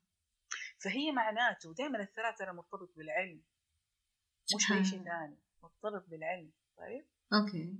فهي 0.84 1.12
معناته 1.12 1.74
دائما 1.74 2.02
الثراء 2.02 2.36
ترى 2.36 2.52
مرتبط 2.52 2.92
بالعلم. 2.96 3.42
مش 4.56 4.72
اي 4.72 4.84
شيء 4.84 5.04
ثاني. 5.04 5.38
مرتبط 5.62 6.08
بالعلم. 6.08 6.52
طيب؟ 6.76 7.06
okay. 7.32 7.78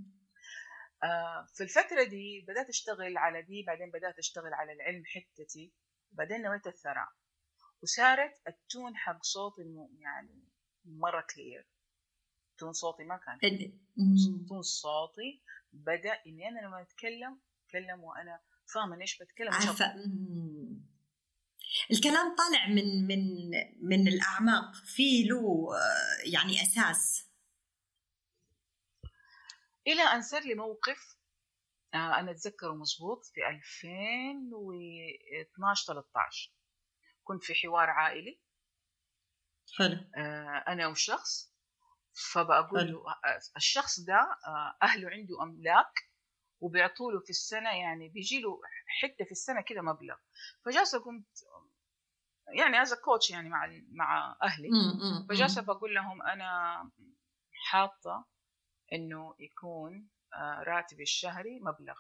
آه 1.03 1.47
في 1.55 1.63
الفترة 1.63 2.05
دي 2.05 2.45
بدأت 2.49 2.69
أشتغل 2.69 3.19
على 3.19 3.43
دي 3.43 3.65
بعدين 3.67 3.91
بدأت 3.91 4.19
أشتغل 4.19 4.55
على 4.55 4.73
العلم 4.73 5.03
حتتي. 5.07 5.75
بعدين 6.13 6.43
نويت 6.43 6.67
الثراء. 6.67 7.09
وصارت 7.83 8.41
التون 8.49 8.97
حق 8.97 9.23
صوتي 9.23 9.63
يعني 9.99 10.49
مرة 10.85 11.27
كلير 11.35 11.69
تون 12.61 12.73
صوتي 12.73 13.05
ما 13.05 13.17
كان 13.17 13.39
تون 14.49 14.63
صوتي 14.63 15.43
بدأ 15.73 16.13
إني 16.27 16.49
أنا 16.49 16.61
لما 16.67 16.83
أتكلم 16.83 17.41
أتكلم 17.67 18.05
وأنا 18.05 18.41
فاهمة 18.75 19.01
إيش 19.01 19.23
بتكلم 19.23 19.53
عارفة. 19.53 19.95
الكلام 21.91 22.37
طالع 22.37 22.69
من 22.69 23.07
من 23.07 23.51
من 23.83 24.09
الأعماق. 24.09 24.75
في 24.75 25.25
له 25.25 25.69
يعني 26.33 26.63
أساس. 26.63 27.31
إلى 29.87 30.03
أن 30.03 30.23
صار 30.23 30.43
لي 30.43 30.55
موقف 30.55 31.17
آه، 31.95 32.21
أنا 32.21 32.31
أتذكره 32.31 32.75
مزبوط 32.75 33.27
في 33.27 33.49
2012 33.49 35.87
13 35.87 36.53
كنت 37.25 37.45
في 37.45 37.55
حوار 37.55 37.91
عائلي. 37.91 38.41
حلو. 39.79 39.97
آه، 40.17 40.65
أنا 40.69 40.87
وشخص. 40.87 41.50
فبقول 42.33 42.93
له 42.93 43.05
الشخص 43.57 44.01
ده 44.01 44.39
أهله 44.83 45.11
عنده 45.11 45.43
أملاك 45.43 46.11
وبيعطوا 46.61 47.13
له 47.13 47.21
في 47.21 47.31
السنة 47.31 47.71
يعني 47.71 48.09
بيجي 48.09 48.41
له 48.41 48.61
حتة 49.03 49.25
في 49.25 49.33
السنة 49.33 49.61
كده 49.61 49.83
مبلغ. 49.83 50.17
فجالسه 50.65 51.05
كنت 51.05 51.29
يعني 52.59 52.83
از 52.83 52.95
كوتش 52.95 53.31
يعني 53.31 53.49
مع 53.49 53.67
مع 53.93 54.37
أهلي. 54.43 54.69
فجالسه 55.29 55.63
بقول 55.63 55.95
لهم 55.95 56.23
أنا 56.23 56.91
حاطة 57.71 58.27
إنه 58.93 59.35
يكون 59.39 60.09
راتبي 60.67 61.03
الشهري 61.03 61.61
مبلغ. 61.61 61.97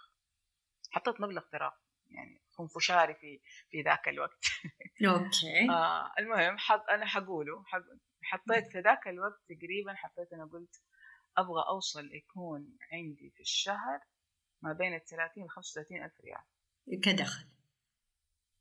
حطيت 0.91 1.21
مبلغ 1.21 1.43
ترى 1.43 1.73
يعني 2.09 2.43
خنفشاري 2.53 3.15
في 3.15 3.41
في 3.71 3.83
ذاك 3.83 4.09
الوقت. 4.09 4.45
أوكي. 5.09 5.71
آه 5.71 6.13
المهم 6.19 6.59
حط 6.59 6.85
أنا 6.91 7.07
حقوله 7.07 7.65
حق 7.67 7.83
حطيت 8.23 8.73
في 8.73 8.81
ذاك 8.81 9.09
الوقت 9.09 9.41
تقريبا 9.49 9.95
حطيت 9.95 10.33
أنا 10.33 10.45
قلت 10.45 10.83
أبغى 11.37 11.63
أوصل 11.69 12.15
يكون 12.15 12.77
عندي 12.93 13.31
في 13.31 13.41
الشهر 13.41 14.01
ما 14.63 14.73
بين 14.73 14.95
ال 14.95 15.05
30 15.05 15.45
ل 15.45 15.49
35 15.51 16.05
ألف 16.05 16.21
ريال. 16.21 16.45
كدخل. 17.03 17.49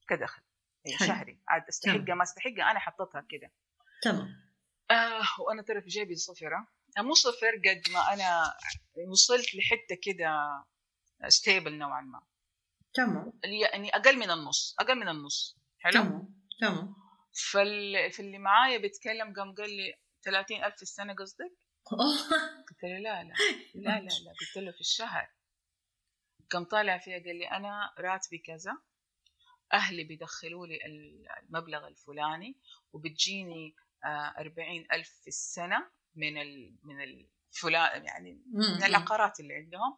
كدخل. 0.07 0.41
أي 0.87 0.97
شهري. 0.97 1.39
عاد 1.47 1.63
استحقها 1.69 2.15
ما 2.15 2.23
استحقها 2.23 2.71
أنا 2.71 2.79
حطيتها 2.79 3.25
كده. 3.29 3.51
تمام. 4.01 4.49
آه 4.91 5.41
وأنا 5.47 5.61
ترى 5.61 5.81
في 5.81 5.87
جيبي 5.87 6.15
صفرة. 6.15 6.67
آه، 6.97 7.01
مو 7.01 7.13
صفر 7.13 7.51
قد 7.65 7.81
ما 7.93 8.13
أنا 8.13 8.53
وصلت 9.11 9.55
لحتة 9.55 9.97
كده 10.03 10.29
ستيبل 11.27 11.77
نوعا 11.77 12.01
ما. 12.01 12.21
تمام. 12.93 13.39
يعني 13.43 13.89
أقل 13.89 14.19
من 14.19 14.31
النص 14.31 14.75
أقل 14.79 14.95
من 14.95 15.09
النص. 15.09 15.59
حلو؟ 15.79 15.93
تمام 15.93 16.35
تمام. 16.61 16.95
فال... 17.51 18.12
فاللي 18.12 18.38
معايا 18.38 18.77
بيتكلم 18.77 19.34
قام 19.34 19.55
قال 19.55 19.69
لي 19.69 19.96
30000 20.24 20.75
في 20.75 20.81
السنة 20.81 21.13
قصدك؟ 21.13 21.51
قلت 22.69 22.84
له 22.84 22.98
لا 23.00 23.24
لا. 23.24 23.34
لا 23.75 24.00
لا 24.00 24.10
لا. 24.25 24.34
قلت 24.39 24.58
له 24.58 24.72
في 24.72 24.81
الشهر. 24.81 25.27
قام 26.51 26.63
طالع 26.63 26.98
فيها 26.98 27.19
قال 27.24 27.36
لي 27.39 27.51
أنا 27.51 27.93
راتبي 28.00 28.38
كذا 28.38 28.77
أهلي 29.74 30.03
بيدخلوا 30.03 30.67
لي 30.67 30.79
المبلغ 30.86 31.88
الفلاني 31.88 32.58
وبتجيني 32.93 33.75
آه، 34.05 34.34
أربعين 34.39 34.88
ألف 34.91 35.10
في 35.10 35.27
السنة 35.27 35.91
من 36.15 36.38
ال 36.41 36.75
من 36.84 37.01
الفلان 37.01 38.05
يعني 38.05 38.43
من 38.53 38.84
العقارات 38.84 39.39
اللي 39.39 39.53
عندهم. 39.53 39.98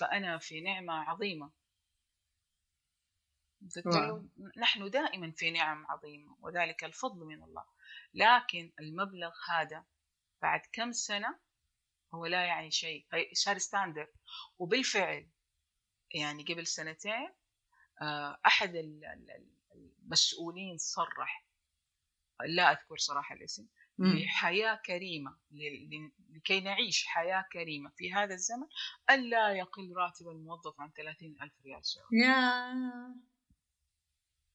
فأنا 0.00 0.38
في 0.38 0.60
نعمة 0.60 0.92
عظيمة. 0.92 1.50
نحن 4.58 4.90
دائما 4.90 5.32
في 5.36 5.50
نعم 5.50 5.86
عظيمة 5.86 6.36
وذلك 6.40 6.84
الفضل 6.84 7.26
من 7.26 7.42
الله. 7.42 7.64
لكن 8.14 8.72
المبلغ 8.80 9.32
هذا 9.50 9.84
بعد 10.42 10.60
كم 10.72 10.92
سنة 10.92 11.38
هو 12.14 12.26
لا 12.26 12.44
يعني 12.44 12.70
شيء. 12.70 13.06
صار 13.32 13.58
ستاندر 13.58 14.06
وبالفعل 14.58 15.28
يعني 16.14 16.44
قبل 16.44 16.66
سنتين 16.66 17.30
آه، 18.02 18.40
أحد 18.46 18.74
المسؤولين 20.04 20.78
صرح 20.78 21.46
لا 22.46 22.72
أذكر 22.72 22.96
صراحة 22.96 23.34
الاسم 23.34 23.66
لحياة 23.98 24.74
كريمة 24.86 25.38
لكي 26.30 26.60
نعيش 26.60 27.06
حياة 27.06 27.44
كريمة 27.52 27.90
في 27.96 28.12
هذا 28.12 28.34
الزمن 28.34 28.66
ألا 29.10 29.52
يقل 29.52 29.92
راتب 29.96 30.28
الموظف 30.28 30.80
عن 30.80 30.90
30 30.90 31.36
ألف 31.42 31.52
ريال 31.64 31.86
سعودي 31.86 32.16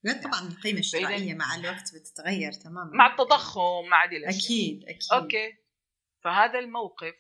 لا 0.03 0.21
طبعا 0.21 0.47
القيمة 0.47 0.79
الشرائية 0.79 1.33
مع 1.33 1.55
الوقت 1.55 1.95
بتتغير 1.95 2.51
تماما. 2.51 2.91
مع 2.93 3.11
التضخم 3.11 3.85
مع 3.91 4.05
دي 4.05 4.17
الأشياء 4.17 4.45
أكيد 4.45 4.83
أكيد. 4.83 5.11
أوكي. 5.13 5.57
فهذا 6.23 6.59
الموقف 6.59 7.13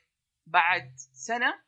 بعد 0.47 0.93
سنة 1.13 1.63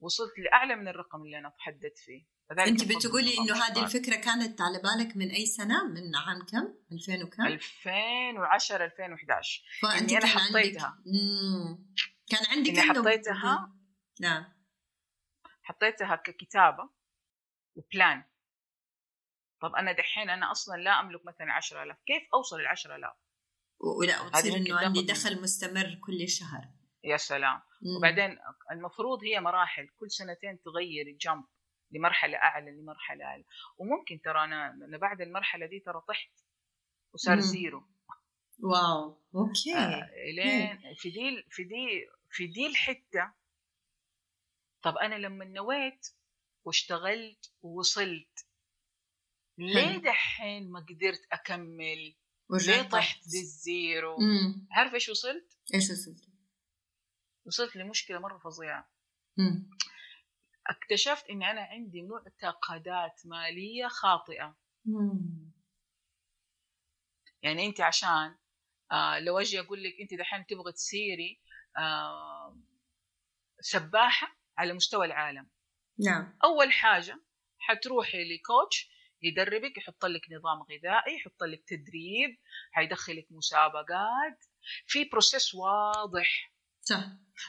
وصلت 0.00 0.38
لأعلى 0.38 0.76
من 0.76 0.88
الرقم 0.88 1.22
اللي 1.22 1.38
أنا 1.38 1.48
تحدثت 1.58 1.98
فيه. 1.98 2.30
أنت 2.58 2.84
بتقولي 2.84 3.38
إنه 3.38 3.54
هذه 3.54 3.84
الفكرة 3.84 4.16
كانت 4.16 4.60
على 4.60 4.78
بالك 4.78 5.16
من 5.16 5.30
أي 5.30 5.46
سنة؟ 5.46 5.88
من 5.88 6.16
عام 6.16 6.46
كم؟ 6.46 6.74
2000 6.92 7.24
وكم؟ 7.24 7.46
2010 7.46 8.84
2011 8.84 9.62
فأنت 9.82 10.12
أنا 10.12 10.26
حطيتها. 10.26 10.98
عندك... 11.06 11.78
كان 12.28 12.40
عندك 12.50 12.70
إني 12.70 12.82
حطيتها 12.82 13.72
نعم. 14.20 14.44
حطيتها 15.62 16.16
ككتابة 16.16 16.90
و 17.76 17.84
plan. 17.84 18.24
طب 19.60 19.74
أنا 19.74 19.92
دحين 19.92 20.30
أنا 20.30 20.50
أصلا 20.50 20.76
لا 20.76 21.00
أملك 21.00 21.26
مثلا 21.26 21.52
10000 21.52 21.96
كيف 22.06 22.22
أوصل 22.34 22.60
ل 22.60 22.66
10000 22.66 23.16
ولا 23.80 24.20
وتصير 24.20 24.56
إنه 24.56 24.78
عندي 24.78 25.02
دخل 25.02 25.42
مستمر 25.42 25.98
كل 26.06 26.28
شهر. 26.28 26.64
يا 27.04 27.16
سلام. 27.16 27.62
مم. 27.82 27.96
وبعدين 27.98 28.38
المفروض 28.70 29.24
هي 29.24 29.40
مراحل 29.40 29.88
كل 29.88 30.10
سنتين 30.10 30.62
تغير 30.62 31.16
jump 31.20 31.44
لمرحلة 31.90 32.36
أعلى 32.36 32.70
لمرحلة 32.70 33.24
اعلى 33.24 33.44
وممكن 33.78 34.20
ترى 34.24 34.44
أنا 34.44 34.70
أنا 34.70 34.98
بعد 34.98 35.20
المرحلة 35.20 35.66
دي 35.66 35.80
ترى 35.80 36.00
طحت 36.08 36.32
وصار 37.14 37.34
مم. 37.34 37.40
zero. 37.40 37.82
wow. 38.62 39.22
okay. 39.34 39.74
آه 39.76 40.10
لين 40.34 40.94
في 40.96 41.10
دي 41.10 41.44
في 41.50 41.64
دي 41.64 42.06
في 42.30 42.46
دي 42.46 42.66
الحتة. 42.66 43.32
طب 44.82 44.96
أنا 44.96 45.14
لما 45.14 45.44
نويت 45.44 46.06
واشتغلت 46.64 47.52
ووصلت 47.62 48.46
ليه 49.60 49.96
دحين 49.96 50.70
ما 50.70 50.80
قدرت 50.80 51.26
أكمل؟ 51.32 52.14
ليه 52.66 52.82
طحت 52.82 53.26
لل 53.26 53.56
zero 53.56 54.16
عارف 54.70 54.94
إيش 54.94 55.08
وصلت؟ 55.08 55.58
إيش 55.74 55.90
وصلت؟ 55.90 56.30
وصلت 57.46 57.76
لمشكلة 57.76 58.18
مرة 58.18 58.38
فظيعة. 58.38 58.90
مم. 59.36 59.70
اكتشفت 60.66 61.30
إني 61.30 61.50
أنا 61.50 61.60
عندي 61.60 62.02
معتقدات 62.02 63.20
مالية 63.24 63.86
خاطئة. 63.88 64.56
مم. 64.84 65.52
يعني 67.42 67.66
أنت 67.66 67.80
عشان 67.80 68.36
آه 68.92 69.18
لو 69.18 69.38
أجي 69.38 69.60
أقول 69.60 69.82
لك 69.82 69.92
أنت 70.00 70.14
دحين 70.14 70.46
تبغى 70.46 70.72
تصيري 70.72 71.40
آه 71.78 72.60
سباحة 73.60 74.36
على 74.58 74.72
مستوى 74.72 75.06
العالم. 75.06 75.50
نعم. 75.98 76.38
أول 76.44 76.72
حاجة 76.72 77.20
حتروحي 77.58 78.24
لكوتش 78.24 78.90
يدربك 79.22 79.78
يحط 79.78 80.04
لك 80.04 80.20
نظام 80.32 80.62
غذائي 80.62 81.16
يحط 81.16 81.42
لك 81.42 81.62
تدريب 81.66 82.38
حيدخلك 82.72 83.26
مسابقات. 83.30 84.44
في 84.86 85.04
بروسيس 85.04 85.54
واضح. 85.54 86.52
صح. 86.82 87.04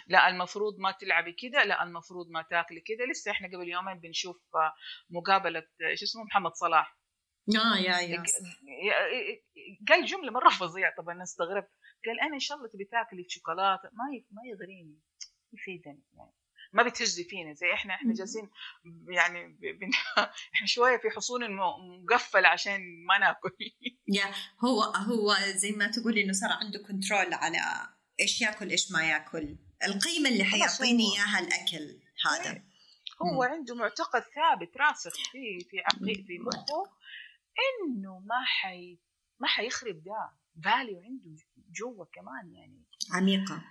لا 0.07 0.29
المفروض 0.29 0.79
ما 0.79 0.91
تلعبي 0.91 1.33
كده 1.33 1.63
لا 1.63 1.83
المفروض 1.83 2.29
ما 2.29 2.41
تاكلي 2.41 2.81
كده. 2.81 3.05
لسه 3.11 3.31
إحنا 3.31 3.47
قبل 3.47 3.67
يومين 3.69 3.99
بنشوف 3.99 4.37
آه، 4.55 4.73
مقابلة 5.09 5.59
آه، 5.59 5.95
شو 5.95 6.05
اسمه 6.05 6.23
محمد 6.23 6.51
صلاح. 6.53 6.97
آه 7.55 7.77
يا 7.77 7.99
يا. 7.99 8.23
قال 9.89 10.05
جملة 10.05 10.31
مرة 10.31 10.49
فظيعة. 10.49 10.93
طبعا 10.97 11.15
أنا 11.15 11.23
استغربت 11.23 11.71
قال 12.05 12.19
أنا 12.21 12.33
إن 12.33 12.39
شاء 12.39 12.57
الله 12.57 12.69
تبي 12.69 12.85
تاكلي 12.85 13.25
شوكولاته 13.29 13.89
ما 13.93 14.05
ما 14.31 14.41
يغريني. 14.45 14.99
يفيدني 15.53 16.03
يعني. 16.17 16.40
ما 16.73 16.83
بتهزي 16.83 17.23
فينا 17.23 17.53
زي 17.53 17.73
إحنا 17.73 17.93
إحنا. 17.93 18.13
جالسين 18.13 18.49
يعني 19.09 19.47
ب- 19.47 19.79
بن... 19.79 19.89
إحنا 20.55 20.67
شوية 20.67 20.97
في 20.97 21.09
حصون 21.09 21.41
مقفله 22.03 22.47
عشان 22.47 23.05
ما 23.05 23.17
ناكل. 23.17 23.51
يا 24.17 24.25
هو 24.65 24.81
هو 24.81 25.35
زي 25.55 25.71
ما 25.71 25.87
تقول 25.87 26.17
إنه 26.17 26.33
صار 26.33 26.49
عنده 26.51 26.79
كنترول 26.79 27.33
على 27.33 27.57
إيش 28.19 28.41
ياكل 28.41 28.69
إيش 28.69 28.91
ما 28.91 29.03
ياكل. 29.09 29.57
القيمة 29.87 30.29
اللي 30.29 30.43
حيعطيني 30.43 31.03
هو- 31.03 31.13
إياها 31.13 31.39
الأكل 31.39 31.99
هذا. 32.25 32.63
هو 33.21 33.33
مم. 33.35 33.41
عنده 33.41 33.75
معتقد 33.75 34.21
ثابت 34.21 34.77
راسخ 34.77 35.13
في 35.31 35.59
في 35.69 35.79
عقلي 35.79 36.15
في 36.15 36.39
مخه 36.39 36.91
إنه 37.87 38.19
ما 38.19 38.43
حي 38.45 38.99
ما 39.39 39.47
حيخرب 39.47 40.03
ده. 40.03 40.31
value 40.63 41.01
عنده 41.01 41.41
جوا 41.71 42.05
كمان 42.13 42.53
يعني. 42.53 42.83
عميقة. 43.13 43.63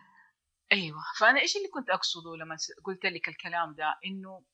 أيوه. 0.72 0.98
فأنا 1.18 1.40
إيش 1.40 1.56
اللي 1.56 1.68
كنت 1.68 1.90
أقصده 1.90 2.36
لما 2.36 2.56
قلت 2.84 3.04
لك 3.04 3.28
الكلام 3.28 3.74
ده؟ 3.74 3.98
إنه 4.06 4.44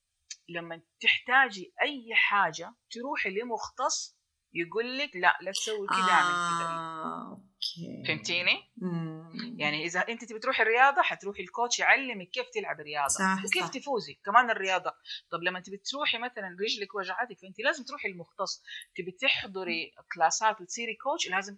لما 0.48 0.82
تحتاجي 1.00 1.72
أي 1.82 2.14
حاجة 2.14 2.74
تروحي 2.90 3.30
لمختص 3.30 4.16
يقول 4.52 4.98
لك 4.98 5.16
لا 5.16 5.38
لا 5.40 5.50
تسوي 5.52 5.86
كذا 5.86 5.98
اعمل 5.98 6.34
كذا 6.34 6.66
آه، 6.68 7.30
okay. 7.30 8.04
فهمتيني؟ 8.08 8.72
مم. 8.76 9.56
يعني 9.58 9.84
إذا 9.84 10.00
أنت 10.00 10.24
تبي 10.24 10.38
تروحي 10.38 10.62
الرياضة 10.62 11.02
حتروحي 11.02 11.42
ال 11.42 11.48
coach 11.48 11.78
يعلمك 11.78 12.30
كيف 12.30 12.46
تلعب 12.54 12.80
رياضة. 12.80 13.08
صح، 13.08 13.44
وكيف 13.44 13.64
صح. 13.64 13.70
تفوزي 13.70 14.14
كمان 14.24 14.50
الرياضة. 14.50 14.92
طب 15.30 15.42
لما 15.42 15.60
تبي 15.60 15.76
تروحي 15.76 16.18
مثلا 16.18 16.56
رجلك 16.60 16.94
وجعتك 16.94 17.38
فأنت 17.42 17.60
لازم 17.60 17.84
تروحي 17.84 18.08
المختص 18.08 18.62
تبي 18.96 19.10
تحضري 19.20 19.92
كلاسات 20.14 20.60
وتصيري 20.60 20.94
كوتش 20.94 21.28
لازم 21.28 21.56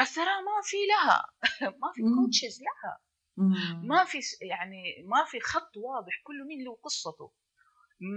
الثراء 0.00 0.42
ما 0.42 0.60
في 0.62 0.76
لها. 0.86 1.24
ما 1.80 1.92
في. 1.94 2.02
كوتشز 2.02 2.60
لها. 2.62 2.98
مم. 3.40 3.86
ما 3.88 4.04
في 4.04 4.18
يعني 4.42 5.02
ما 5.06 5.24
في 5.24 5.40
خط 5.40 5.76
واضح 5.76 6.20
كل 6.24 6.44
مين 6.46 6.64
له 6.64 6.78
قصته 6.82 7.32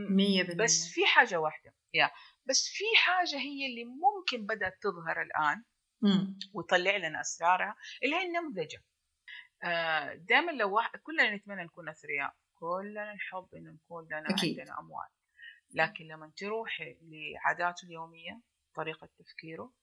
مية 0.10 0.44
بالمية 0.44 0.64
بس 0.64 0.88
في 0.88 1.06
حاجة 1.06 1.40
واحدة 1.40 1.76
يا 1.94 2.12
بس 2.46 2.68
في 2.68 2.84
حاجة 2.98 3.38
هي 3.38 3.66
اللي 3.68 3.86
ممكن 3.86 4.46
بدأت 4.46 4.78
تظهر 4.82 5.22
الآن 5.22 5.64
مم. 6.02 6.38
ويطلع 6.54 6.98
لنا 6.98 7.22
أسرارها 7.22 7.76
اللي 8.04 8.16
هي 8.16 8.22
النمذجة 8.28 8.84
آه 9.64 10.14
دائما 10.14 10.52
لو 10.52 10.76
واحد 10.76 11.00
كلنا 11.00 11.36
نتمنى 11.36 11.64
نكون 11.64 11.90
أثرياء 11.90 12.36
كلنا 12.56 13.14
نحب 13.14 13.48
انه 13.56 13.72
نكون 13.72 14.06
لنا 14.06 14.30
أكيد. 14.30 14.60
عندنا 14.60 14.80
أموال 14.80 15.08
لكن 15.72 16.06
لما 16.06 16.32
تروحي 16.38 16.98
لعاداته 17.02 17.86
اليومية 17.86 18.42
طريقة 18.76 19.10
تفكيره 19.20 19.74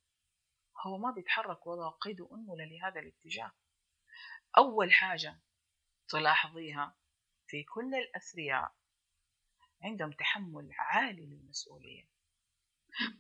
هو 0.87 0.99
ما 0.99 1.11
بيتحرك 1.11 1.67
ولا 1.67 1.89
قيد 1.91 2.21
انمله 2.21 2.65
لهذا 2.65 3.01
الاتجاه 3.01 3.53
أول 4.59 4.93
حاجة 4.93 5.41
تلاحظيها 6.09 6.97
في 7.47 7.63
كل 7.63 7.95
الأثرياء 7.95 8.73
عندهم 9.83 10.13
تحمل 10.13 10.69
عالي 10.79 11.27
للمسؤولية 11.27 12.11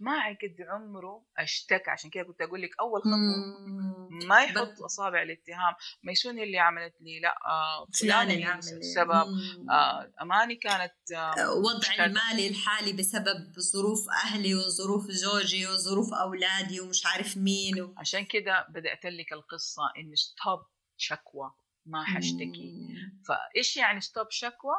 ما 0.00 0.28
قد 0.28 0.56
عمره 0.68 1.24
أشتكى 1.38 1.90
عشان 1.90 2.10
كذا 2.10 2.22
كنت 2.22 2.42
أقول 2.42 2.62
لك 2.62 2.70
أول 2.80 3.00
خطوة. 3.00 4.28
ما 4.28 4.42
يحط 4.42 4.82
أصابع 4.82 5.22
الاتهام 5.22 5.74
ميسون 6.02 6.38
اللي 6.38 6.58
عملت 6.58 6.94
لي 7.00 7.20
لا 7.20 7.34
آه 7.46 7.86
فلان 8.00 8.30
اللي 8.30 8.44
هي 8.44 8.44
عمل 8.44 8.58
السبب. 8.58 9.26
آه 9.70 10.12
أماني 10.22 10.56
كانت 10.56 11.12
آه 11.16 11.52
وضعي. 11.52 12.06
المالي 12.06 12.48
الحالي 12.48 12.92
بسبب 12.92 13.52
ظروف 13.72 14.08
أهلي 14.24 14.54
وظروف 14.54 15.10
زوجي 15.10 15.66
وظروف 15.66 16.12
أولادي 16.14 16.80
ومش 16.80 17.06
عارف 17.06 17.36
مين 17.36 17.82
و... 17.82 17.94
عشان 17.96 18.24
كذا 18.24 18.66
بدأت 18.68 19.04
لك 19.04 19.32
القصة 19.32 19.82
انه 19.98 20.14
stop 20.14 20.60
شكوى 21.00 21.54
ما 21.86 22.04
حشتكي. 22.04 22.88
فإيش 23.28 23.76
يعني 23.76 24.00
stop 24.00 24.26
شكوى؟ 24.30 24.76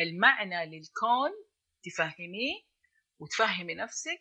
المعنى 0.00 0.66
للكون 0.66 1.30
تفهميه 1.82 2.62
وتفهمي 3.18 3.74
نفسك 3.74 4.20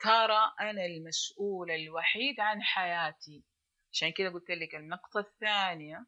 ترى 0.00 0.52
أنا 0.60 0.86
المسؤول 0.86 1.70
الوحيد 1.70 2.40
عن 2.40 2.62
حياتي. 2.62 3.44
عشان 3.92 4.12
كذا 4.12 4.28
قلت 4.28 4.50
لك 4.50 4.74
النقطة 4.74 5.20
الثانية. 5.20 6.06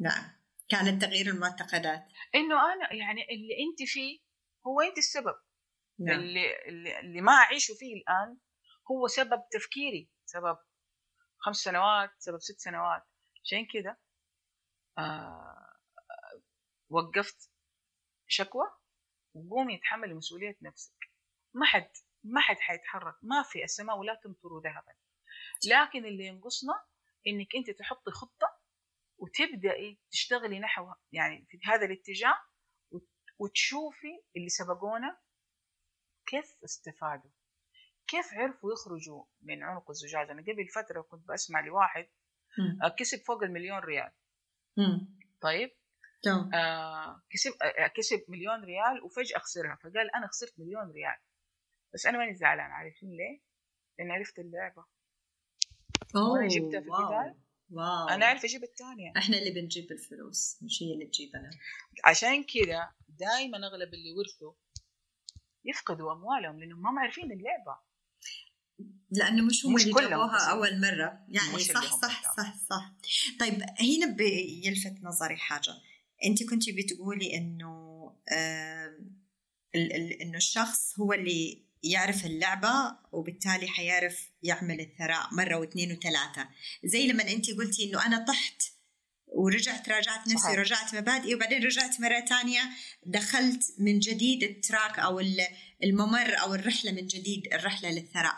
نعم. 0.00 0.44
كانت 0.68 1.02
تغيير 1.02 1.26
المعتقدات. 1.26 2.04
إنه 2.34 2.72
أنا 2.72 2.92
يعني 2.92 3.22
اللي 3.22 3.54
أنت 3.70 3.88
فيه 3.88 4.20
هو 4.66 4.80
أنت 4.80 4.98
السبب. 4.98 5.34
نعم. 5.98 6.18
اللي, 6.18 6.68
اللي 6.68 7.00
اللي 7.00 7.20
ما 7.20 7.32
اعيشه 7.32 7.74
فيه 7.74 7.94
الآن 7.94 8.38
هو 8.90 9.06
سبب 9.06 9.42
تفكيري. 9.52 10.10
سبب 10.24 10.56
خمس 11.38 11.56
سنوات 11.56 12.10
سبب 12.18 12.38
ست 12.38 12.58
سنوات. 12.58 13.02
عشان 13.44 13.66
كذا 13.66 13.96
آه 14.98 15.74
وقفت 16.90 17.50
شكوى 18.26 18.66
وقومي 19.34 19.74
يتحملي 19.74 20.14
مسؤولية 20.14 20.56
نفسك. 20.62 20.94
ما 21.54 21.66
حد 21.66 21.90
ما 22.24 22.40
حد 22.40 22.56
حيتحرك 22.56 23.14
ما 23.22 23.42
في 23.42 23.64
السماء 23.64 23.98
ولا 23.98 24.14
تمطر 24.24 24.58
ذهبا. 24.64 24.94
لكن 25.70 26.04
اللي 26.06 26.24
ينقصنا 26.26 26.84
إنك 27.26 27.56
أنت 27.56 27.70
تحطي 27.78 28.10
خطة 28.10 28.58
وتبدأي 29.18 29.98
تشتغلي 30.10 30.58
نحو 30.60 30.92
يعني 31.12 31.46
في 31.50 31.58
هذا 31.64 31.84
الاتجاه 31.86 32.34
وت- 32.90 33.08
وتشوفي 33.38 34.22
اللي 34.36 34.48
سبقونا 34.48 35.20
كيف 36.26 36.46
استفادوا. 36.64 37.30
كيف 38.06 38.34
عرفوا 38.34 38.72
يخرجوا 38.72 39.24
من 39.42 39.62
عنق 39.62 39.90
الزجاجة 39.90 40.32
أنا 40.32 40.42
قبل 40.42 40.68
فترة 40.74 41.02
كنت 41.02 41.28
بسمع 41.28 41.60
لواحد. 41.60 42.08
آه، 42.84 42.88
كسب 42.98 43.18
فوق 43.18 43.42
المليون 43.42 43.78
ريال. 43.78 44.12
مم. 44.76 45.18
طيب 45.40 45.70
تمام 46.22 46.54
آه 46.54 47.22
كسب 47.30 47.50
آه 47.62 47.86
كسب 47.86 48.24
مليون 48.28 48.64
ريال 48.64 49.02
وفجأة 49.04 49.38
خسرها 49.38 49.78
فقال 49.82 50.14
أنا 50.14 50.26
خسرت 50.26 50.54
مليون 50.58 50.90
ريال 50.90 51.16
بس 51.94 52.06
أنا 52.06 52.18
ماني 52.18 52.34
زعلان 52.34 52.70
عارفين 52.70 53.10
ليه؟ 53.10 53.40
لأن 53.98 54.10
عرفت 54.10 54.38
اللعبة 54.38 54.84
وأنا 56.14 56.48
جبتها 56.48 56.80
في 56.80 56.88
واو. 56.90 57.00
البداية. 57.02 57.38
واو 57.70 58.08
أنا 58.08 58.26
أعرف 58.26 58.44
أجيب 58.44 58.62
الثانية 58.62 59.12
إحنا 59.16 59.38
اللي 59.38 59.50
بنجيب 59.50 59.92
الفلوس 59.92 60.62
مش 60.62 60.82
هي 60.82 60.92
اللي 60.94 61.06
تجيبنا 61.06 61.50
عشان 62.04 62.44
كذا 62.44 62.92
دائما 63.08 63.58
أغلب 63.58 63.94
اللي 63.94 64.12
ورثوا 64.12 64.52
يفقدوا 65.64 66.12
أموالهم 66.12 66.60
لأنهم 66.60 66.94
ما 66.94 67.00
عارفين 67.00 67.32
اللعبة 67.32 67.78
لأنه 69.14 69.42
مش 69.44 69.66
هم 69.66 69.74
مش 69.74 69.82
اللي 69.82 69.94
جابوها. 70.00 70.50
أول 70.50 70.80
مرة 70.80 71.18
يعني 71.28 71.58
صح 71.58 72.00
صح. 72.00 72.36
صح 72.36 72.54
صح 72.70 72.92
طيب 73.40 73.62
هنا 73.80 74.06
بيلفت 74.06 74.94
نظري 75.02 75.36
حاجة 75.36 75.74
أنت 76.24 76.42
كنت 76.42 76.70
بتقولي 76.70 77.36
إنه 77.36 77.94
ال- 79.74 80.12
إنه 80.22 80.36
الشخص 80.36 80.98
هو 81.00 81.12
اللي 81.12 81.64
يعرف 81.82 82.24
اللعبة 82.26 82.96
وبالتالي 83.12 83.68
حيعرف 83.68 84.30
يعمل 84.42 84.80
الثراء 84.80 85.34
مرة 85.34 85.54
واثنين 85.56 85.92
وثلاثة 85.92 86.48
زي 86.84 87.06
لما 87.06 87.32
أنت 87.32 87.50
قلتي 87.50 87.84
إنه 87.90 88.06
أنا 88.06 88.24
طحت 88.28 88.62
ورجعت 89.26 89.88
راجعت 89.88 90.20
نفسي 90.28 90.38
صحيح. 90.38 90.58
ورجعت 90.58 90.94
مبادئي 90.94 91.34
وبعدين 91.34 91.62
رجعت 91.64 92.00
مرة 92.00 92.20
تانية 92.20 92.62
دخلت 93.06 93.62
من 93.78 93.98
جديد 93.98 94.42
التراك 94.42 94.98
ال- 95.20 95.46
الممر 95.84 96.40
أو 96.40 96.54
الرحلة 96.54 96.92
من 96.92 97.06
جديد 97.06 97.54
الرحلة 97.54 97.90
للثراء 97.90 98.34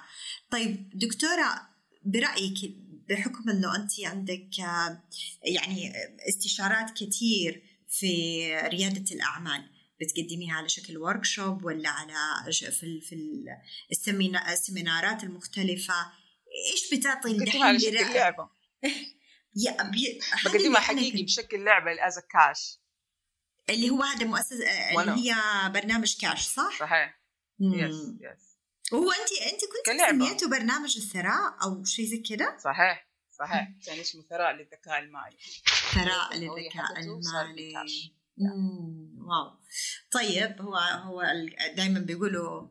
طيب 0.51 0.91
دكتورة 0.95 1.69
برأيك 2.05 2.75
بحكم 3.09 3.51
أنه 3.51 3.77
أنت 3.77 3.93
عندك 4.05 4.61
آه، 4.61 5.03
يعني 5.43 5.93
استشارات 6.29 6.91
كثير 6.91 7.63
في 7.89 8.47
ريادة 8.57 9.15
الأعمال 9.15 9.71
بتقدميها 10.01 10.55
على 10.55 10.69
شكل 10.69 10.99
workshop 10.99 11.65
ولا 11.65 11.89
على 11.89 12.53
في 12.53 13.01
في 13.01 13.41
ال 14.53 14.61
seminarات 14.61 15.25
المختلفة؟ 15.25 15.95
إيش 16.73 16.95
بتعطي 16.95 17.39
بقدمها 17.39 17.65
على 17.65 17.77
الدحين 17.77 18.05
شكل 18.05 18.15
لعبة. 18.15 18.49
يا 19.65 19.93
بقدمها 20.45 20.81
حقيقي 20.81 21.23
بشكل 21.23 21.65
لعبة 21.65 22.07
as 22.07 22.19
cash 22.19 22.79
اللي 23.71 23.91
هو 23.91 24.03
هذا 24.03 24.27
مؤسسه 24.27 24.65
اللي 25.01 25.31
هي 25.31 25.35
برنامج 25.71 26.17
كاش 26.21 26.41
صح؟ 26.41 26.79
صحيح. 26.81 27.21
yes 27.61 27.95
yes 28.21 28.56
هو 28.94 29.11
انت 29.11 29.53
انت 29.53 29.61
كنت 29.61 30.11
سميته 30.11 30.51
برنامج 30.51 30.96
الثراء 30.96 31.62
أو 31.62 31.85
شيء 31.85 32.07
زي 32.07 32.18
كذا؟ 32.18 32.59
صحيح 32.64 33.07
صحيح. 33.38 33.68
كان 33.87 34.01
اسمه 34.01 34.22
ثراء 34.22 34.53
للذكاء 34.53 34.99
المالي. 34.99 35.37
ثراء 35.94 36.37
للذكاء 36.37 37.01
المالي. 37.01 38.14
wow. 39.19 39.61
طيب 40.11 40.62
هو 40.62 40.77
هو 40.77 41.22
دائما 41.77 42.01
بيقولوا 42.01 42.68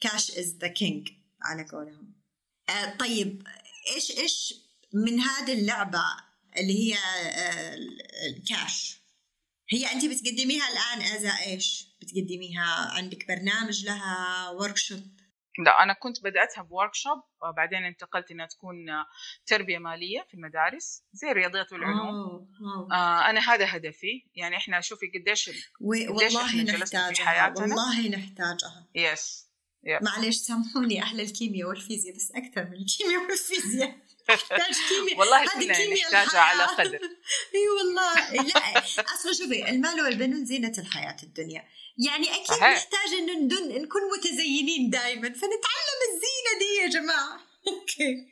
cash 0.00 0.38
is 0.38 0.56
the 0.60 0.68
king 0.68 1.08
على 1.42 1.68
قولهم. 1.68 2.14
آه 2.68 2.96
طيب 2.96 3.42
إيش 3.94 4.10
إيش 4.10 4.54
من 4.94 5.20
هذه 5.20 5.52
اللعبة 5.52 6.04
اللي 6.56 6.78
هي 6.78 6.94
آه 6.94 7.76
الكاش 8.26 8.98
هي 9.70 9.92
انت 9.92 10.04
بتقدميها 10.04 10.64
الآن 10.68 11.16
as 11.16 11.24
إيش؟ 11.24 11.88
بتقدميها 12.00 12.64
عندك 12.92 13.28
برنامج 13.28 13.84
لها 13.84 14.48
workshop 14.50 15.17
لا 15.64 15.82
أنا 15.82 15.92
كنت 15.92 16.24
بدأتها 16.24 16.62
ب 16.62 16.94
workshop 16.94 17.22
وبعدين 17.42 17.84
انتقلت 17.84 18.30
إنها 18.30 18.46
تكون 18.46 18.76
تربية 19.46 19.78
مالية 19.78 20.26
في 20.28 20.34
المدارس 20.34 21.04
زي 21.12 21.30
الرياضيات 21.30 21.72
والعلوم. 21.72 22.48
آه 22.92 23.30
أنا 23.30 23.40
هذا 23.40 23.76
هدفي. 23.76 24.26
يعني 24.34 24.56
إحنا 24.56 24.80
شوفي 24.80 25.06
قديش 25.14 25.50
والله 25.80 26.62
نحتاجها 26.62 27.54
والله 27.56 28.08
نحتاجها. 28.08 28.88
yes 28.94 29.48
yeah. 29.86 30.02
معلش 30.02 30.36
سامحوني 30.36 31.02
أهل 31.02 31.20
الكيمياء 31.20 31.68
والفيزياء 31.68 32.16
بس 32.16 32.32
أكثر 32.32 32.64
من 32.64 32.76
الكيمياء 32.76 33.22
والفيزياء. 33.22 33.96
نحتاج 34.30 34.74
كيمياء. 34.88 35.18
والله 35.18 35.46
كلنا 35.46 35.94
نحتاجها 35.94 36.40
على 36.40 36.62
قدر. 36.62 37.00
إي 37.54 37.68
والله. 37.68 38.32
لا 38.42 39.04
أصلا 39.14 39.32
شوفي 39.32 39.70
المال 39.70 40.00
والبنون 40.00 40.44
زينة 40.44 40.72
الحياة 40.78 41.16
الدنيا. 41.22 41.64
يعني 41.98 42.34
أكيد 42.34 42.46
صحيح. 42.46 42.76
نحتاج 42.76 43.12
إنه 43.18 43.34
نكون 43.78 44.02
متزينين 44.18 44.90
دائما 44.90 45.28
فنتعلم 45.28 46.00
الزينة 46.08 46.58
دي 46.58 46.82
يا 46.82 46.88
جماعة. 46.88 47.40
أوكي. 47.68 48.28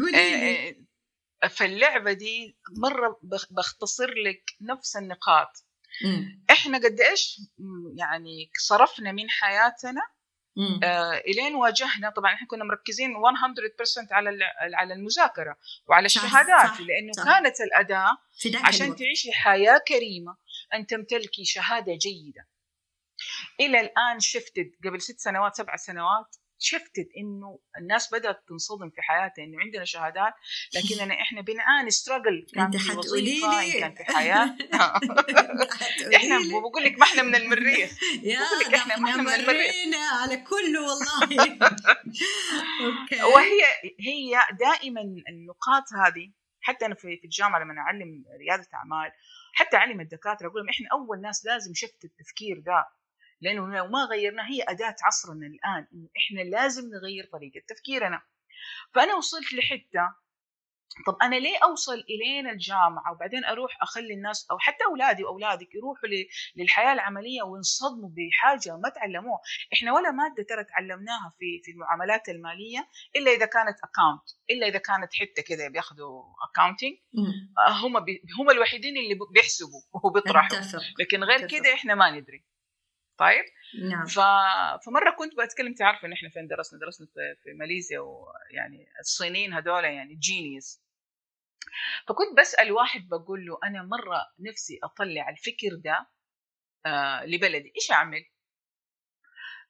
قولي 0.00 0.18
إيه، 0.18 0.42
إيه، 0.42 1.48
في 1.48 2.14
دي 2.14 2.56
مرة 2.76 3.20
بختصر 3.50 4.14
لك 4.14 4.42
نفس 4.60 4.96
النقاط. 4.96 5.64
م. 6.04 6.24
إحنا 6.50 6.78
قد 6.78 7.00
إيش 7.00 7.40
يعني 7.96 8.50
صرفنا 8.58 9.12
من 9.12 9.30
حياتنا 9.30 10.02
آه 10.84 11.12
إلين 11.18 11.54
واجهنا 11.54 12.10
طبعا 12.10 12.34
إحنا 12.34 12.46
كنا 12.46 12.64
مركزين 12.64 13.14
100% 13.14 14.12
على 14.12 14.38
على 14.74 14.94
المذاكرة 14.94 15.56
وعلى 15.86 16.06
الشهادات 16.06 16.80
لأنه 16.80 17.12
صح. 17.12 17.24
كانت 17.24 17.60
الأداة 17.60 18.16
عشان 18.64 18.86
الوقت. 18.86 18.98
تعيشي 18.98 19.32
حياة 19.32 19.78
كريمة 19.88 20.36
أن 20.74 20.86
تمتلكي 20.86 21.44
شهادة 21.44 21.94
جيدة. 21.94 22.46
إلى 23.60 23.80
الآن 23.80 24.20
شفتت 24.20 24.72
قبل 24.84 25.00
ست 25.00 25.18
سنوات 25.20 25.56
سبع 25.56 25.76
سنوات 25.76 26.36
شفتت 26.62 27.08
إنه 27.16 27.58
الناس 27.78 28.14
بدأت 28.14 28.44
تنصدم 28.48 28.90
في 28.90 29.02
حياتها 29.02 29.44
إنه 29.44 29.60
عندنا 29.60 29.84
شهادات 29.84 30.32
لكننا 30.74 31.14
إحنا 31.14 31.40
بنعاني 31.40 31.90
ستراجل 31.90 32.46
كان 32.54 32.70
في 32.70 32.92
وظيفه 32.96 33.62
إن 33.62 33.80
كان 33.80 33.94
في 33.94 34.04
حياة. 34.04 34.56
إحنا 36.16 36.38
بقول 36.60 36.84
لك 36.84 36.98
ما 36.98 37.04
إحنا 37.04 37.22
من 37.22 37.34
المريخ. 37.34 37.90
يا 38.22 38.40
لك 38.40 38.74
إحنا 38.74 38.96
ما 38.96 39.10
إحنا 39.10 39.22
من 39.22 39.28
المريخ. 39.28 39.74
على 40.12 40.36
كله 40.36 40.80
والله. 40.80 41.20
أوكي. 42.86 43.22
وهي 43.22 43.62
هي 44.00 44.40
دائما 44.58 45.00
النقاط 45.28 45.84
هذه 46.04 46.32
حتى 46.60 46.86
أنا 46.86 46.94
في 46.94 47.20
الجامعة 47.24 47.60
لما 47.60 47.80
أعلم 47.80 48.24
ريادة 48.38 48.68
أعمال 48.74 49.12
حتى 49.52 49.76
أعلم 49.76 50.00
الدكاترة 50.00 50.48
أقول 50.48 50.60
لهم 50.60 50.68
إحنا 50.68 50.88
أول 50.92 51.20
ناس 51.20 51.46
لازم 51.46 51.74
شفت 51.74 52.04
التفكير 52.04 52.60
ده 52.60 52.88
لأنه 53.40 53.76
لو 53.76 53.86
ما 53.86 54.04
غيرنا 54.04 54.48
هي 54.48 54.62
أداة 54.68 54.96
عصرنا 55.02 55.46
الآن 55.46 55.86
إنه 55.92 56.08
إحنا 56.18 56.40
لازم 56.40 56.82
نغير 56.82 57.28
طريقة 57.32 57.62
تفكيرنا. 57.68 58.22
فأنا 58.94 59.14
وصلت 59.14 59.52
لحتة 59.52 60.20
طب 61.06 61.16
أنا 61.22 61.36
ليه 61.36 61.58
أوصل 61.62 61.94
إلين 61.94 62.48
الجامعة 62.48 63.12
وبعدين 63.12 63.44
أروح 63.44 63.78
أخلي 63.82 64.14
الناس 64.14 64.46
أو 64.50 64.58
حتى 64.58 64.84
أولادي 64.90 65.24
وأولادك 65.24 65.74
يروحوا 65.74 66.08
للحياة 66.56 66.92
العملية 66.92 67.42
وينصدموا 67.42 68.10
بحاجة 68.16 68.76
ما 68.76 68.88
تعلموها، 68.88 69.40
إحنا 69.72 69.92
ولا 69.92 70.10
مادة 70.10 70.42
ترى 70.48 70.64
تعلمناها 70.64 71.34
في 71.38 71.60
في 71.64 71.70
المعاملات 71.70 72.28
المالية 72.28 72.88
إلا 73.16 73.30
إذا 73.30 73.46
كانت 73.46 73.76
account، 73.84 74.22
إلا 74.50 74.66
إذا 74.66 74.78
كانت 74.78 75.14
حتة 75.14 75.42
كذا 75.42 75.68
بياخذوا 75.68 76.22
accounting 76.50 76.92
هم 77.84 77.96
هم 78.40 78.50
الوحيدين 78.50 78.96
اللي 78.96 79.18
بيحسبوا 79.34 79.80
وبيطرحوا. 80.04 80.48
لكن 81.00 81.24
غير 81.24 81.38
كذا 81.48 81.74
إحنا 81.74 81.94
ما 81.94 82.10
ندري. 82.10 82.44
طيب؟ 83.20 83.44
نعم. 83.90 84.06
ف... 84.06 84.18
فمرة 84.86 85.10
كنت 85.18 85.32
بتكلم 85.40 85.74
تعرف 85.74 86.04
إن 86.04 86.12
إحنا 86.12 86.28
فين 86.28 86.46
درسنا؟ 86.46 86.80
درسنا 86.80 87.06
في, 87.06 87.34
في 87.42 87.52
ماليزيا 87.52 88.00
ويعني 88.00 88.86
الصينيين 89.00 89.52
هذول 89.52 89.84
يعني 89.84 90.14
genius 90.14 90.80
فكنت 92.08 92.38
بسأل 92.38 92.72
واحد 92.72 93.08
بقول 93.08 93.46
له 93.46 93.58
أنا 93.64 93.82
مرة 93.82 94.26
نفسي 94.38 94.78
أطلع 94.84 95.28
الفكر 95.28 95.74
ده 95.84 96.06
آه 96.86 97.24
لبلدي 97.24 97.72
إيش 97.76 97.90
أعمل؟ 97.90 98.24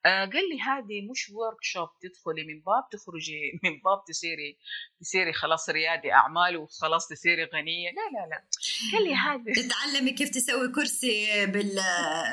قال 0.05 0.49
لي 0.51 0.61
هذه 0.61 1.11
مش 1.11 1.31
workshop 1.31 1.89
تدخلي 2.01 2.45
من 2.45 2.61
باب 2.61 2.89
تخرجي 2.93 3.41
من 3.65 3.81
باب 3.85 4.05
تصيري 4.09 4.59
تصيري 5.01 5.33
خلاص 5.33 5.71
ريادي 5.71 6.13
أعمال 6.13 6.57
وخلاص 6.57 7.09
تصيري 7.09 7.45
غنية. 7.45 7.91
لا 7.91 8.19
لا 8.19 8.27
لا. 8.27 8.45
قال 8.93 9.05
لي 9.05 9.15
هذه 9.15 9.53
تتعلمي 9.63 10.13
كيف 10.13 10.31
تسوي 10.31 10.73
كرسي 10.73 11.47
بال 11.47 11.81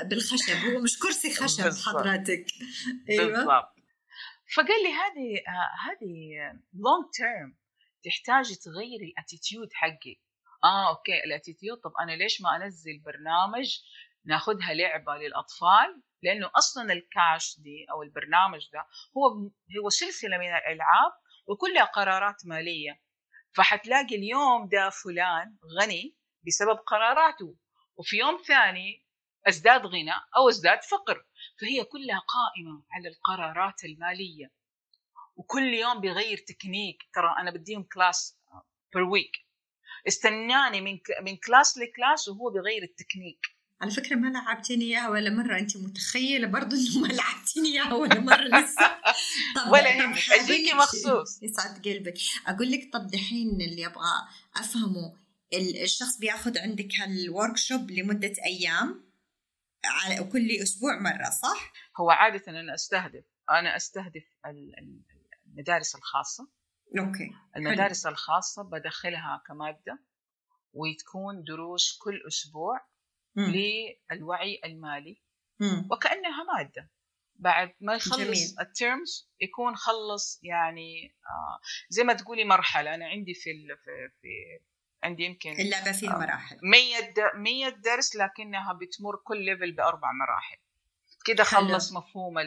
بالخشب 0.06 0.56
هو 0.66 0.82
مش 0.82 1.00
كرسي 1.00 1.34
خشب 1.34 1.64
بالضبط. 1.64 1.96
حضرتك. 1.96 2.46
أيوه. 3.10 3.26
بالضبط. 3.26 3.74
فقال 4.56 4.84
لي 4.84 4.90
هذه 4.90 5.38
آه 5.48 5.90
هذه 5.90 6.10
long 6.74 7.06
term 7.13 7.58
تحتاجي 8.04 8.56
تغيري 8.56 9.06
ال 9.12 9.18
attitude 9.18 9.74
حقك. 9.74 10.22
آه 10.64 10.90
okay 10.90 11.24
ال 11.26 11.31
attitude 11.31 11.78
طب 11.78 11.92
أنا 12.02 12.12
ليش 12.12 12.42
ما 12.42 12.56
أنزل 12.56 13.00
برنامج 13.06 13.80
ناخذها 14.26 14.74
لعبة 14.74 15.16
للأطفال؟ 15.18 16.02
لأنه 16.24 16.52
أصلا 16.56 16.94
الكاش 16.94 17.60
دي 17.60 17.86
أو 17.92 18.04
البرنامج 18.04 18.70
ده 18.74 18.88
هو 19.18 19.50
هو 19.84 19.90
سلسلة 19.90 20.38
من 20.38 20.48
الألعاب 20.48 21.12
وكلها 21.48 21.84
قرارات 21.84 22.46
مالية. 22.46 23.02
فحتلاقي 23.56 24.16
اليوم 24.16 24.70
ده 24.70 24.90
فلان 24.90 25.58
غني 25.82 26.16
بسبب 26.48 26.78
قراراته 26.78 27.56
وفي 27.96 28.18
يوم 28.18 28.38
ثاني 28.48 29.06
أزداد 29.48 29.86
غنى 29.86 30.14
أو 30.38 30.50
أزداد 30.50 30.84
فقر. 30.84 31.26
فهي 31.62 31.84
كلها 31.84 32.20
قائمة 32.20 32.84
على 32.92 33.10
القرارات 33.10 33.84
المالية. 33.84 34.52
وكل 35.36 35.74
يوم 35.74 36.02
بيغير 36.02 36.38
تكنيك. 36.38 37.04
ترى 37.14 37.36
أنا 37.40 37.52
بديهم 37.52 37.84
class 37.84 38.40
per 38.94 39.04
week 39.04 39.48
استناني 40.08 40.82
من 40.82 41.00
من 41.22 41.38
class 41.38 41.78
ل 41.78 41.86
class 41.86 42.28
وهو 42.28 42.50
بيغير 42.50 42.84
التكنيك. 42.84 43.57
على 43.82 43.92
فكرة 43.92 44.16
ما 44.16 44.28
لعبتني 44.28 44.86
إياها 44.86 45.10
ولا 45.10 45.30
مرة. 45.30 45.60
أنت 45.60 45.78
متخيلة 45.78 46.48
برضو 46.48 46.76
إنه 46.76 47.00
ما 47.00 47.08
لعبتني 47.08 47.68
إياها 47.74 47.94
ولا 47.94 48.20
مرة 48.20 48.44
لسه؟ 48.44 48.88
طب 49.56 49.72
ولا 49.72 49.90
يهمك. 49.90 50.18
أجيكي 50.32 50.74
مخصوص. 50.76 51.44
يسعد 51.44 51.88
قلبك. 51.88 52.18
أقول 52.48 52.72
لك 52.72 52.94
طب 52.94 53.08
دحين 53.08 53.62
اللي 53.62 53.86
أبغى 53.86 54.28
أفهمه 54.56 55.18
الشخص 55.84 56.18
بياخذ 56.18 56.58
عندك 56.58 56.96
هال 57.00 57.58
workshop 57.58 57.92
لمدة 57.92 58.34
أيام 58.46 59.08
على 59.86 60.24
كل 60.24 60.52
أسبوع 60.63 61.00
مرة 61.00 61.30
صح؟ 61.30 61.74
هو 61.98 62.10
عادة 62.10 62.44
أنا 62.48 62.74
أستهدف 62.74 63.24
أنا 63.52 63.76
أستهدف 63.76 64.24
المدارس 65.48 65.96
الخاصة. 65.96 66.48
okay 67.00 67.32
المدارس 67.56 68.04
حلو. 68.04 68.12
الخاصة 68.12 68.63
بدخلها 68.63 69.44
كمادة 69.48 70.00
وتكون 70.74 71.44
دروس 71.44 71.98
كل 72.02 72.22
أسبوع 72.28 72.87
للوعي 73.38 74.62
المالي. 74.65 75.21
مم. 75.60 75.88
وكأنها 75.91 76.43
مادة. 76.43 76.91
بعد 77.39 77.73
ما 77.82 77.95
يخلص 77.95 78.60
ال 78.60 78.72
terms 78.72 79.32
يكون 79.41 79.76
خلص 79.76 80.39
يعني 80.43 81.06
آه 81.06 81.60
زي 81.89 82.04
ما 82.04 82.13
تقولي 82.13 82.43
مرحلة. 82.43 82.95
أنا 82.95 83.08
عندي 83.08 83.34
في 83.34 83.54
في, 83.67 84.10
في 84.21 84.60
عندي 85.04 85.23
يمكن 85.23 85.52
اللعبة 85.52 85.91
فيها 85.91 86.15
آه 86.15 86.19
مراحل. 86.19 86.58
100 86.63 87.13
100 87.36 87.69
درس 87.69 88.15
لكنها 88.15 88.73
بتمر 88.73 89.15
كل 89.23 89.45
level 89.46 89.72
بأربع 89.71 90.12
مراحل. 90.12 90.58
كده 91.28 91.44
خلص 91.44 91.94
مفهوم 91.94 92.38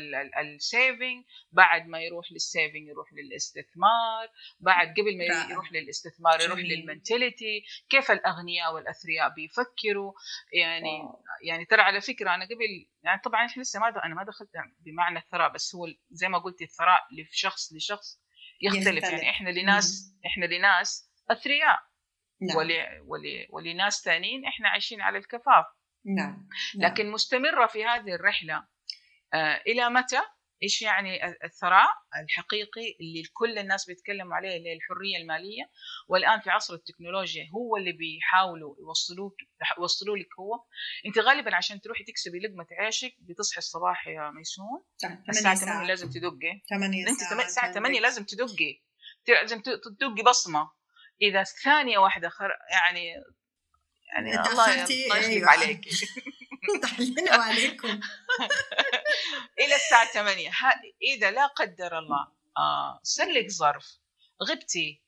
ال 0.41 0.53
saving 0.53 1.25
بعد 1.53 1.87
ما 1.87 2.01
يروح 2.01 2.33
لل 2.33 2.47
saving 2.47 2.89
يروح 2.89 3.13
للاستثمار 3.13 4.29
بعد 4.61 4.89
قبل 4.89 5.19
ما 5.19 5.25
رائع. 5.25 5.51
يروح 5.51 5.73
للاستثمار 5.73 6.41
يروح 6.41 6.59
لل 6.59 6.78
mentality 6.78 7.63
كيف 7.91 8.11
الأغنياء 8.11 8.75
والأثرياء 8.75 9.29
بيفكروا 9.35 10.13
يعني 10.53 11.01
wow. 11.01 11.25
يعني 11.43 11.65
ترى 11.65 11.83
على 11.83 12.01
فكرة 12.01 12.35
أنا 12.35 12.45
قبل 12.45 12.89
يعني 13.03 13.21
طبعا 13.25 13.47
إحنا 13.47 13.63
لسه 13.63 13.81
ما 13.81 14.05
أنا 14.05 14.15
ما 14.15 14.25
دخلت 14.25 14.51
بمعنى 14.81 15.19
الثراء 15.19 15.53
بس 15.53 15.75
هو 15.75 15.87
زي 16.11 16.29
ما 16.29 16.39
قلت 16.39 16.63
الثراء 16.63 17.01
لشخص 17.13 17.73
لشخص 17.73 18.21
يختلف, 18.63 18.87
يختلف. 18.87 19.05
يعني 19.05 19.31
إحنا 19.31 19.51
لناس 19.51 20.15
مم. 20.15 20.21
إحنا 20.27 20.45
لناس 20.45 21.11
أثرياء 21.31 21.79
نعم. 22.41 22.57
ول... 22.57 22.73
ول... 23.07 23.47
ولناس 23.51 24.03
ثانيين 24.05 24.45
إحنا 24.45 24.69
عايشين 24.69 25.01
على 25.01 25.19
الكفاف 25.19 25.65
نعم 26.05 26.49
لكن 26.75 27.11
مستمرة 27.11 27.67
في 27.67 27.85
هذه 27.85 28.15
الرحلة 28.15 28.67
آه 29.35 29.63
إلى 29.67 29.91
متى؟ 29.91 30.21
إيش 30.63 30.83
يعني 30.83 31.27
الثراء 31.45 31.89
الحقيقي 32.23 32.97
اللي 33.01 33.23
كل 33.33 33.59
الناس 33.59 33.87
بيتكلموا 33.87 34.35
عليه 34.35 34.57
اللي 34.57 34.69
هي 34.69 34.73
الحرية 34.73 35.17
المالية؟ 35.23 35.71
والآن 36.09 36.41
في 36.41 36.51
عصر 36.51 36.75
التكنولوجيا 36.75 37.49
هو 37.55 37.77
اللي 37.77 37.93
بيحاولوا 37.93 38.75
يوصلوك 38.81 39.35
يوصلوا 39.79 40.17
لك 40.17 40.29
هو. 40.41 40.65
أنت 41.07 41.19
غالبا 41.19 41.57
عشان 41.57 41.81
تروحي 41.81 42.05
تكسبي 42.05 42.39
لقمة 42.39 42.67
عيشك 42.73 43.15
بتصحي 43.21 43.59
الصباح 43.59 44.09
يا 44.09 44.31
ميسون. 44.31 44.85
الساعة 45.29 45.55
8 45.55 45.89
لازم 45.89 46.11
تدقي. 46.11 46.63
8 46.71 47.09
أنت 47.09 47.41
الساعة 47.47 47.73
8 47.73 48.01
لازم 48.01 48.25
تدقي. 48.25 48.83
لازم 49.29 49.61
تدقي 49.61 50.23
بصمة. 50.27 50.71
إذا 51.23 51.43
ثانية 51.43 51.99
واحدة 51.99 52.29
خر... 52.29 52.51
يعني 52.73 53.15
يعني 54.13 54.51
الله 54.51 54.75
يخلف 54.75 55.13
أيوة. 55.13 55.51
عليك. 55.51 55.89
لنا 57.19 57.37
وعليكم. 57.37 57.89
إلى 59.61 59.75
الساعة 59.77 60.13
8 60.13 60.51
إذا 61.03 61.31
لا 61.31 61.47
قدر 61.47 61.99
الله 61.99 62.29
آه 62.57 63.01
صار 63.03 63.29
لك 63.29 63.51
ظرف 63.51 63.87
غبتي 64.43 65.03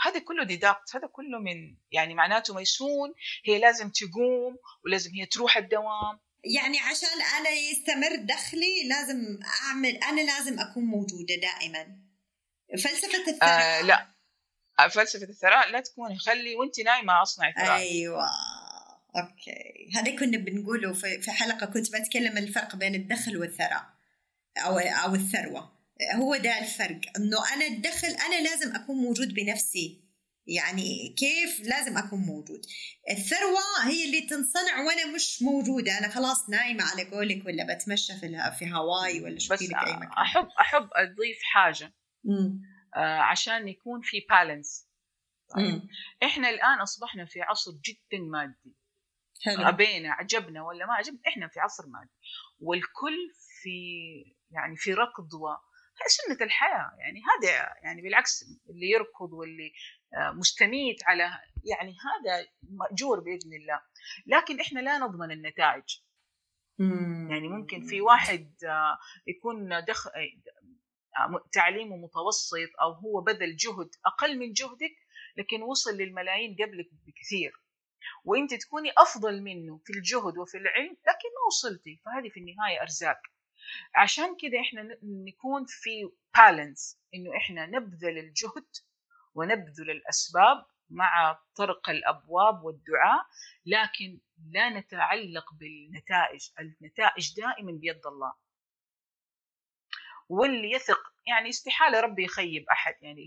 هذا 0.00 0.18
كله 0.18 0.44
ديداكت 0.44 0.96
هذا 0.96 1.06
كله 1.06 1.38
من 1.38 1.76
يعني 1.92 2.14
معناته 2.14 2.54
ميسون 2.54 3.14
هي 3.44 3.58
لازم 3.58 3.90
تقوم 3.90 4.56
ولازم 4.84 5.10
هي 5.14 5.26
تروح 5.26 5.56
الدوام. 5.56 6.20
يعني 6.44 6.80
عشان 6.80 7.22
أنا 7.38 7.50
يستمر 7.50 8.16
دخلي 8.16 8.88
لازم 8.88 9.38
أعمل 9.62 9.96
أنا 9.96 10.20
لازم 10.20 10.60
أكون 10.60 10.84
موجودة 10.84 11.34
دائما. 11.34 11.98
فلسفة 12.72 13.30
الثراء 13.30 13.78
آه 13.78 13.82
لا. 13.82 14.11
فلسفة 14.90 15.28
الثراء 15.28 15.70
لا 15.70 15.80
تكوني 15.80 16.18
خلي 16.18 16.54
وانت 16.54 16.80
نايمة 16.80 17.22
اصنعي 17.22 17.52
ثراء. 17.52 17.76
أيوه. 17.76 18.26
okay. 19.16 19.90
هذا 19.94 20.16
كنا 20.16 20.38
بنقوله 20.38 20.92
في 20.92 21.30
حلقة 21.30 21.66
كنت 21.66 21.96
بتكلم 21.96 22.38
الفرق 22.38 22.76
بين 22.76 22.94
الدخل 22.94 23.36
والثراء 23.36 23.84
أو 24.58 24.78
أو 24.78 25.14
الثروة. 25.14 25.72
هو 26.14 26.36
ده 26.36 26.58
الفرق 26.58 27.00
إنه 27.16 27.52
أنا 27.54 27.66
الدخل 27.66 28.08
أنا 28.08 28.48
لازم 28.48 28.74
أكون 28.74 28.96
موجود 28.96 29.34
بنفسي. 29.34 30.02
يعني 30.46 31.14
كيف 31.18 31.60
لازم 31.60 31.98
أكون 31.98 32.18
موجود؟ 32.18 32.66
الثروة 33.10 33.60
هي 33.84 34.04
اللي 34.04 34.20
تنصنع 34.20 34.80
وأنا 34.86 35.06
مش 35.14 35.42
موجودة. 35.42 35.98
أنا 35.98 36.08
خلاص 36.08 36.50
نايمة 36.50 36.84
على 36.84 37.04
قولك 37.04 37.46
ولا 37.46 37.74
بتمشى 37.74 38.12
في 38.12 38.52
في 38.58 38.72
هواي 38.74 39.20
ولا 39.20 39.38
شو 39.38 39.54
بس 39.54 39.62
أي 39.62 39.68
مكان. 39.68 40.02
أحب 40.02 40.48
أحب 40.60 40.88
أضيف 40.92 41.38
حاجة. 41.42 41.94
آه 42.28 42.71
عشان 43.00 43.68
يكون 43.68 44.00
في 44.00 44.26
بالانس 44.30 44.88
طيب. 45.54 45.82
إحنا 46.22 46.50
الآن 46.50 46.80
أصبحنا 46.80 47.24
في 47.24 47.42
عصر 47.42 47.70
جدا 47.84 48.24
مادي. 48.24 48.76
حلو. 49.44 49.64
عجبنا 50.12 50.62
ولا 50.62 50.86
ما 50.86 50.94
عجبنا 50.94 51.20
إحنا 51.28 51.48
في 51.48 51.60
عصر 51.60 51.86
مادي. 51.86 52.10
والكل 52.60 53.32
في 53.62 53.78
يعني 54.50 54.76
في 54.76 54.94
ركض 54.94 55.34
و 55.34 55.56
سنة 56.06 56.38
الحياة. 56.40 56.92
يعني 56.98 57.20
هذا 57.20 57.74
يعني 57.82 58.02
بالعكس 58.02 58.44
اللي 58.70 58.90
يركض 58.90 59.32
واللي 59.32 59.72
آه، 60.14 60.30
مستميت 60.30 61.04
على 61.04 61.22
يعني 61.64 61.90
هذا 61.92 62.46
مأجور 62.62 63.20
بإذن 63.20 63.54
الله. 63.54 63.80
لكن 64.26 64.60
إحنا 64.60 64.80
لا 64.80 64.98
نضمن 64.98 65.30
النتائج. 65.30 65.98
يعني 67.30 67.48
ممكن 67.48 67.86
في 67.86 68.00
واحد 68.00 68.54
آه، 68.64 68.98
يكون 69.26 69.84
دخ... 69.84 70.08
تعليمه 71.52 71.96
متوسط 71.96 72.56
أو 72.80 72.92
هو 72.92 73.20
بذل 73.20 73.56
جهد 73.56 73.90
أقل 74.06 74.38
من 74.38 74.52
جهدك 74.52 74.96
لكن 75.36 75.62
وصل 75.62 75.90
للملايين 75.90 76.56
قبلك 76.60 76.88
بكثير. 77.06 77.52
وإنت 78.24 78.54
تكوني 78.54 78.92
أفضل 78.98 79.42
منه 79.42 79.80
في 79.84 79.92
الجهد 79.92 80.38
وفي 80.38 80.58
العلم 80.58 80.90
لكن 80.90 81.28
ما 81.34 81.46
وصلتي. 81.46 82.00
فهذه 82.04 82.28
في 82.28 82.40
النهاية 82.40 82.82
أرزاق. 82.82 83.20
عشان 83.94 84.36
كده 84.40 84.60
إحنا 84.60 84.98
نكون 85.02 85.64
في 85.68 86.10
بالانس 86.36 86.98
إنه 87.14 87.36
إحنا 87.36 87.66
نبذل 87.66 88.18
الجهد 88.18 88.66
ونبذل 89.34 89.90
الأسباب 89.90 90.66
مع 90.90 91.38
طرق 91.56 91.90
الأبواب 91.90 92.64
والدعاء 92.64 93.26
لكن 93.66 94.20
لا 94.50 94.70
نتعلق 94.70 95.54
بالنتائج. 95.54 96.48
النتائج 96.60 97.36
دائما 97.36 97.72
بيد 97.72 98.06
الله. 98.06 98.32
واللي 100.32 100.70
يثق 100.72 101.12
يعني 101.26 101.48
استحالة 101.48 102.00
ربي 102.00 102.24
يخيب 102.24 102.64
أحد 102.72 102.94
يعني 103.02 103.22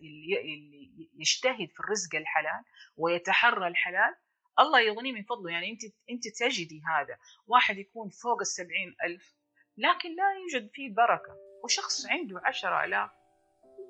اللي 0.00 0.40
اللي 0.40 1.08
يجتهد 1.18 1.68
في 1.74 1.80
الرزق 1.80 2.14
الحلال 2.14 2.64
ويتحرى 2.96 3.68
الحلال 3.68 4.14
الله 4.58 4.80
يغني 4.80 5.12
من 5.12 5.22
فضله. 5.22 5.50
يعني 5.50 5.70
أنت 5.70 5.80
أنت 6.10 6.28
تجدي 6.28 6.82
هذا 6.96 7.18
واحد 7.46 7.78
يكون 7.78 8.08
فوق 8.08 8.40
السبعين 8.40 8.94
ألف 9.04 9.34
لكن 9.76 10.08
لا 10.08 10.24
يوجد 10.40 10.70
فيه 10.74 10.94
بركة. 10.94 11.36
وشخص 11.64 12.06
عنده 12.06 12.40
عشرة 12.44 12.84
ألاف 12.84 13.10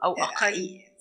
أو 0.05 0.13
آه، 0.13 0.31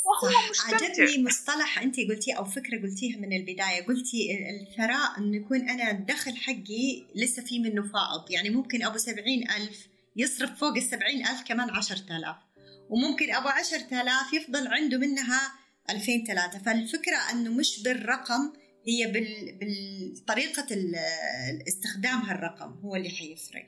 وهو 0.05 0.49
مستمتع. 0.49 0.85
عجبني 0.85 1.23
مصطلح 1.23 1.79
أنت 1.79 1.99
قلتيه 1.99 2.37
أو 2.37 2.45
فكرة 2.45 2.81
قلتيها 2.81 3.17
من 3.17 3.33
البداية. 3.33 3.85
قلتي 3.87 4.49
الثراء 4.49 5.17
أنه 5.17 5.37
يكون 5.37 5.69
أنا 5.69 5.91
الدخل 5.91 6.37
حقي 6.37 7.05
لسه 7.15 7.43
في 7.43 7.59
منه 7.59 7.83
فائض. 7.83 8.31
يعني 8.31 8.49
ممكن 8.49 8.83
أبو 8.83 8.97
سبعين 8.97 9.51
ألف 9.51 9.98
يصرف 10.15 10.59
فوق 10.59 10.75
السبعين 10.77 11.27
ألف 11.27 11.41
كمان 11.47 11.69
عشرة 11.69 12.17
آلاف. 12.17 12.35
وممكن 12.89 13.33
أبو 13.33 13.47
عشرة 13.47 14.01
آلاف 14.01 14.33
يفضل 14.33 14.67
عنده 14.67 14.97
منها 14.97 15.51
ألفين 15.89 16.25
ثلاثة 16.25 16.59
فالفكرة 16.59 17.17
أنه 17.31 17.51
مش 17.51 17.83
بالرقم 17.83 18.53
هي 18.87 19.11
بال... 19.11 19.57
بالطريقة 19.59 20.67
الاستخدام 21.51 22.21
هالرقم 22.21 22.79
هو 22.83 22.95
اللي 22.95 23.09
حيفرق. 23.09 23.67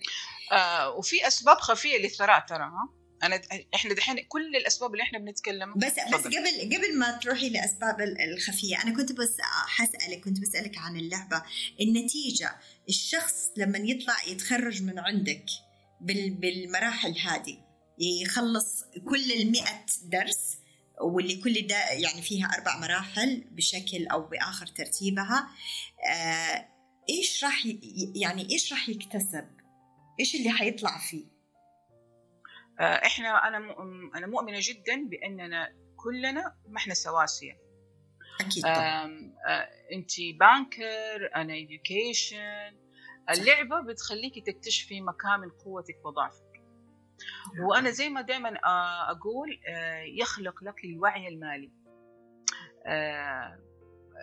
آه 0.51 0.89
وفي 0.89 1.27
أسباب 1.27 1.58
خفية 1.58 1.97
للثراء 1.97 2.45
ترى 2.45 2.63
ها؟ 2.63 2.89
أنا 3.23 3.41
إحنا 3.75 3.93
دحين 3.93 4.19
كل 4.19 4.56
الأسباب 4.56 4.91
اللي 4.91 5.04
إحنا 5.04 5.19
بنتكلم. 5.19 5.73
بس 5.73 5.91
فضل. 5.91 6.17
بس 6.17 6.25
قبل 6.25 6.75
قبل 6.75 6.97
ما 6.97 7.12
تروحي 7.12 7.49
لأسباب 7.49 8.01
الخفية 8.01 8.82
أنا 8.84 8.95
كنت 8.95 9.12
بس 9.12 9.38
حسألك 9.67 10.19
كنت 10.23 10.39
بسألك 10.39 10.77
عن 10.77 10.97
اللعبة. 10.97 11.43
النتيجة 11.82 12.56
الشخص 12.89 13.36
لما 13.58 13.77
يطلع 13.77 14.15
يتخرج 14.27 14.84
من 14.84 14.99
عندك 14.99 15.45
بالمراحل 16.01 17.19
هذه 17.19 17.57
يخلص 17.99 18.83
كل 19.09 19.31
المئة 19.31 19.85
درس 20.03 20.57
واللي 21.01 21.35
كل 21.41 21.67
ده 21.67 21.89
يعني 21.89 22.21
فيها 22.21 22.45
أربع 22.45 22.79
مراحل 22.79 23.43
بشكل 23.51 24.07
أو 24.07 24.21
بآخر 24.21 24.65
ترتيبها 24.67 25.49
آه 26.09 26.67
إيش 27.09 27.43
راح 27.43 27.65
يعني 28.15 28.49
إيش 28.51 28.73
راح 28.73 28.89
يكتسب؟ 28.89 29.47
إيش 30.19 30.35
اللي 30.35 30.49
حيطلع 30.51 30.97
فيه؟ 30.97 31.25
آه 32.79 33.05
إحنا 33.05 33.47
أنا 33.47 33.57
أنا 34.15 34.27
مؤمنة 34.27 34.59
جدا 34.61 35.09
بأننا 35.09 35.73
كلنا 35.97 36.55
ما 36.67 36.77
إحنا 36.77 36.93
سواسية 36.93 37.57
أكيد 38.41 38.65
آه 38.65 39.05
أنت 39.93 40.11
banker 40.39 41.36
أنا 41.35 41.53
education 41.58 42.77
اللعبة 43.29 43.81
بتخليكي 43.81 44.41
تكتشفي 44.41 45.01
مكامن 45.01 45.49
قوتك 45.49 46.05
وضعفك 46.05 46.51
وأنا 47.60 47.89
زي 47.89 48.10
ما 48.10 48.21
دائما 48.21 48.49
آه، 48.49 49.12
أقول 49.12 49.60
آه، 49.67 50.01
يخلق 50.01 50.63
لك 50.63 50.86
الوعي 50.86 51.27
المالي. 51.27 51.71
آه، 52.86 53.60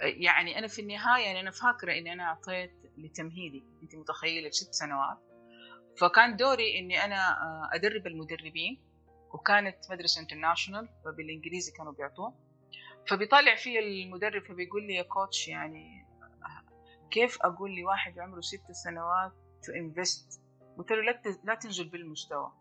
يعني 0.02 0.58
أنا 0.58 0.66
في 0.66 0.80
النهاية 0.80 1.24
يعني 1.24 1.40
أنا 1.40 1.50
فاكرة 1.50 1.92
إني 1.92 2.12
أنا 2.12 2.22
أعطيت 2.22 2.72
لتمهيدي 2.98 3.64
أنت 3.82 3.94
متخيلة؟ 3.94 4.50
ست 4.50 4.74
سنوات. 4.74 5.18
فكان 6.00 6.36
دوري 6.36 6.78
إني 6.78 7.04
أنا 7.04 7.38
أدرب 7.72 8.06
المدربين 8.06 8.80
وكانت 9.32 9.76
مدرسة 9.90 10.20
international 10.20 10.88
فبالإنجليزي 11.04 11.72
كانوا 11.72 11.92
بيعطوه. 11.92 12.34
فبيطلع 13.08 13.54
في 13.54 13.78
المدرب 13.78 14.42
فبيقول 14.44 14.86
لي 14.86 14.94
يا 14.94 15.02
coach 15.02 15.48
يعني 15.48 15.97
كيف 17.10 17.42
أقول 17.42 17.76
لواحد 17.76 18.18
عمره 18.18 18.40
ست 18.40 18.72
سنوات 18.84 19.32
to 19.66 19.72
invest 19.72 20.40
قلت 20.78 20.92
له 20.92 21.20
لا 21.44 21.54
تنزل 21.54 21.88
بالمستوى. 21.88 22.52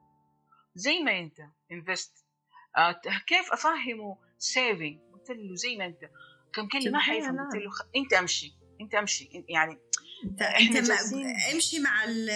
زي 0.76 1.00
ما 1.00 1.20
أنت 1.20 1.40
invest 1.72 2.26
آه 2.78 3.02
كيف 3.28 3.54
أفهمه 3.54 4.18
saving 4.38 5.00
قلت 5.14 5.30
له 5.30 5.56
زي 5.56 5.78
ما 5.78 5.86
أنت. 5.86 6.10
كم 6.54 6.68
كلمه 6.68 6.92
ما 6.92 7.00
حيفهم. 7.00 7.40
قلت 7.40 7.56
له. 7.56 7.72
أنت 7.96 8.14
أمشي 8.14 8.56
أنت 8.82 8.96
أمشي. 8.96 9.46
يعني 9.50 9.80
انت 10.24 10.42
إحنا 10.42 10.80
أنت 10.80 10.90
امشي 11.54 11.80
مع 11.80 12.04
ال 12.04 12.30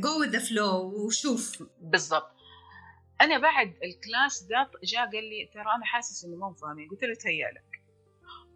go 0.00 0.24
the 0.24 0.38
flow 0.38 1.06
وشوف. 1.06 1.62
بالضبط. 1.80 2.30
أنا 3.20 3.38
بعد 3.38 3.68
ال 3.68 3.80
class 3.80 4.42
ده 4.42 4.70
جاء 4.84 5.04
قال 5.04 5.24
لي 5.24 5.50
ترى 5.54 5.62
أنا 5.76 5.84
حاسس 5.84 6.24
إنه 6.24 6.36
ما 6.36 6.54
فاهمين. 6.54 6.88
قلت 6.88 7.02
له 7.02 7.14
تهيألك 7.14 7.82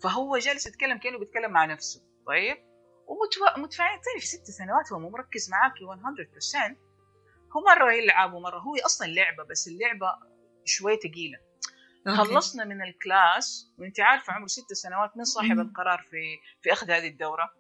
فهو 0.03 0.39
جالس 0.39 0.67
يتكلم 0.67 0.99
كأنه 0.99 1.19
بيتكلم 1.19 1.51
مع 1.51 1.65
نفسه. 1.65 2.03
طيب؟ 2.27 2.74
ومتفاعل 3.09 3.97
طيب 3.97 4.21
في 4.21 4.27
ست 4.27 4.51
سنوات 4.51 4.93
هو 4.93 4.99
مو 4.99 5.11
مركز 5.11 5.51
معاكي 5.51 5.85
100% 5.85 6.77
هو 7.57 7.61
مرة 7.61 7.93
يلعب 7.93 8.33
ومرة 8.35 8.59
هو 8.59 8.75
أصلا 8.87 9.07
لعبة 9.07 9.45
بس 9.45 9.69
اللعبة 9.69 10.07
شوي 10.65 10.97
ثقيلة. 10.97 11.39
خلصنا 12.17 12.65
من 12.65 12.83
ال 12.83 12.98
class 12.98 13.73
وأنت 13.79 14.01
عارفة 14.01 14.33
عمره 14.33 14.47
ست 14.47 14.73
سنوات 14.73 15.17
من 15.17 15.25
صاحب. 15.25 15.59
القرار 15.61 15.99
في 16.11 16.39
في 16.63 16.73
أخذ 16.73 16.91
هذه 16.91 17.09
الدورة. 17.09 17.51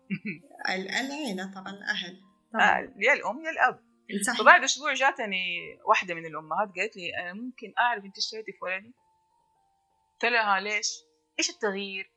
ال- 0.68 0.88
العيلة 0.88 1.52
طبعا 1.54 1.72
الأهل 1.72 2.20
آه، 2.54 2.58
طبعا 2.58 2.94
يا 2.98 3.12
الأم 3.12 3.44
يا 3.44 3.50
الأب. 3.50 3.80
صح 4.26 4.38
فبعد 4.38 4.62
أسبوع 4.64 4.94
جاتني 4.94 5.56
واحدة 5.84 6.14
من 6.14 6.26
الأمهات 6.26 6.68
قالت 6.76 6.96
لي 6.96 7.16
أنا 7.20 7.32
ممكن 7.32 7.72
أعرف 7.78 8.04
أنت 8.04 8.18
اشتريتي 8.18 8.52
في 8.52 8.58
ولدي؟ 8.64 8.94
قلت 10.12 10.32
لها 10.32 10.60
ليش؟ 10.60 10.86
إيش 11.38 11.50
التغيير؟ 11.50 12.13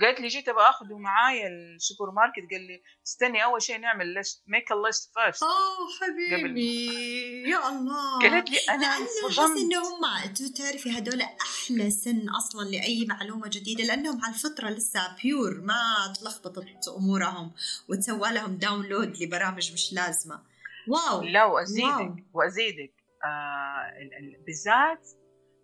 قالت 0.00 0.20
لي 0.20 0.28
جيت 0.28 0.48
أبغى 0.48 0.62
آخذه 0.62 0.98
معايا 0.98 1.48
السوبر 1.48 2.10
ماركت 2.10 2.50
قال 2.52 2.60
لي 2.66 2.82
استني 3.06 3.44
أول 3.44 3.62
شيء 3.62 3.78
نعمل 3.78 4.14
let's 4.14 4.42
make 4.46 4.72
a 4.72 4.74
list 4.86 5.10
first 5.14 5.42
اوه 5.42 5.52
حبيبي 6.00 7.50
يا 7.50 7.68
الله. 7.68 8.18
قالت 8.20 8.50
لي 8.50 8.58
أنا 8.68 8.86
احس 8.86 9.38
إنه 9.40 9.78
هم 9.78 10.34
تعرفي 10.56 10.98
هدول 10.98 11.20
أحلى 11.22 11.90
سن 11.90 12.28
أصلا 12.28 12.68
لأي 12.70 13.06
معلومة 13.08 13.48
جديدة 13.48 13.84
لأنهم 13.84 14.24
على 14.24 14.34
الفطره 14.34 14.68
لسه 14.70 15.16
pure 15.22 15.60
ما 15.60 16.12
تلخبطت 16.20 16.88
أمورهم 16.96 17.52
وتسوى 17.88 18.32
لهم 18.32 18.56
download 18.56 19.22
لبرامج 19.22 19.72
مش 19.72 19.92
لازمة. 19.92 20.42
wow 20.88 21.22
لا 21.22 21.44
wow. 21.44 21.54
وازيدك 21.54 22.24
وأزيدك. 22.34 22.92
آه 23.24 23.92
ال- 24.02 24.14
ال- 24.14 24.42
بالذات 24.46 25.08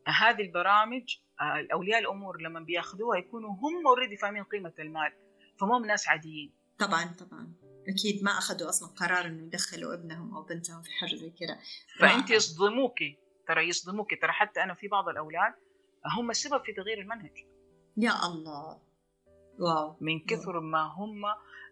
هذه 0.08 0.40
البرامج 0.42 1.16
الاولياء 1.40 2.00
الأمور 2.00 2.40
لما 2.40 2.60
بيأخذوها 2.60 3.18
يكونوا 3.18 3.50
هم 3.50 3.86
already 3.86 4.16
فاهمين 4.16 4.44
قيمة 4.44 4.72
المال 4.78 5.12
فمو 5.60 5.78
ناس 5.78 6.08
عاديين. 6.08 6.54
طبعا 6.78 7.04
طبعا. 7.04 7.54
أكيد 7.88 8.24
ما 8.24 8.30
أخذوا 8.30 8.68
أصلا 8.68 8.88
قرار 8.88 9.26
إنه 9.26 9.46
يدخلوا 9.46 9.94
ابنهم 9.94 10.34
أو 10.34 10.42
بنتهم 10.42 10.82
في 10.82 10.90
حاجة 10.90 11.16
زي 11.16 11.30
كذا. 11.30 11.58
فأنت. 11.98 12.30
يصدموكي 12.30 13.18
ترى 13.48 13.68
يصدموكي 13.68 14.16
ترى 14.16 14.32
حتى 14.32 14.62
أنا 14.62 14.74
في 14.74 14.88
بعض 14.88 15.08
الأولاد 15.08 15.54
هم 16.16 16.30
السبب 16.30 16.64
في 16.64 16.72
تغيير 16.72 17.00
المنهج. 17.00 17.46
يا 17.96 18.26
الله. 18.26 18.82
واو. 19.58 19.96
من 20.00 20.20
كثر 20.20 20.60
ما 20.60 20.82
هم 20.82 21.24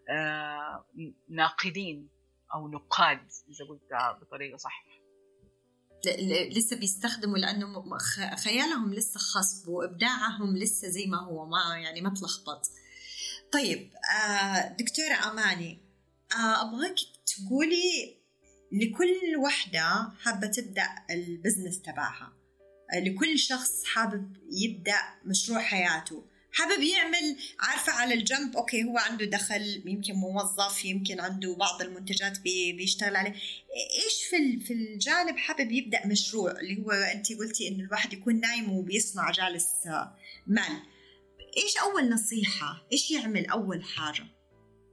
آه 0.09 0.85
ناقدين 1.29 2.09
أو 2.53 2.67
نقاد 2.67 3.27
إذا 3.49 3.65
قلتها 3.69 4.11
بطريقة 4.11 4.57
صح. 4.57 4.85
لسه 6.51 6.75
بيستخدموا 6.75 7.37
لأنه 7.37 7.97
خيالهم 8.35 8.93
لسه 8.93 9.19
خصب 9.19 9.67
وإبداعهم 9.67 10.57
لسه 10.57 10.87
زي 10.89 11.05
ما 11.05 11.17
هو 11.17 11.45
ما 11.45 11.77
يعني 11.77 12.01
ما 12.01 12.09
تلخبط. 12.09 12.69
طيب 13.51 13.91
آه 14.23 14.67
دكتورة 14.67 15.31
أماني 15.31 15.79
آه 16.31 16.61
أبغاك 16.61 16.95
تقولي 17.25 18.17
لكل 18.71 19.37
وحدة 19.45 20.11
حابة 20.19 20.47
تبدأ 20.47 20.89
ال 21.09 21.17
business 21.17 21.81
تبعها. 21.81 22.33
لكل 22.93 23.39
شخص 23.39 23.83
حابب 23.85 24.37
يبدأ 24.51 24.99
مشروع 25.25 25.59
حياته. 25.59 26.25
حابب 26.53 26.83
يعمل 26.83 27.37
عارفة 27.59 27.91
على 27.91 28.13
الجنب 28.13 28.55
okay 28.57 28.83
هو 28.83 28.97
عنده 28.97 29.25
دخل 29.25 29.83
يمكن 29.85 30.13
موظف 30.13 30.85
يمكن 30.85 31.19
عنده 31.19 31.55
بعض 31.55 31.81
المنتجات 31.81 32.39
بي 32.39 32.73
بيشتغل 32.73 33.15
عليه. 33.15 33.31
إيش 34.05 34.23
في 34.29 34.37
ال- 34.37 34.61
في 34.61 34.73
الجانب 34.73 35.37
حابب 35.37 35.71
يبدأ 35.71 36.07
مشروع؟ 36.07 36.51
اللي 36.51 36.83
هو 36.85 36.91
أنت 36.91 37.33
قلتي 37.33 37.67
إنه 37.67 37.83
الواحد 37.83 38.13
يكون 38.13 38.39
نايم 38.39 38.71
وبيصنع 38.71 39.31
جالس 39.31 39.87
آه، 39.87 40.15
مال. 40.47 40.81
إيش 41.63 41.77
أول 41.77 42.09
نصيحة؟ 42.09 42.87
إيش 42.91 43.11
يعمل 43.11 43.45
أول 43.45 43.83
حاجة؟ 43.83 44.23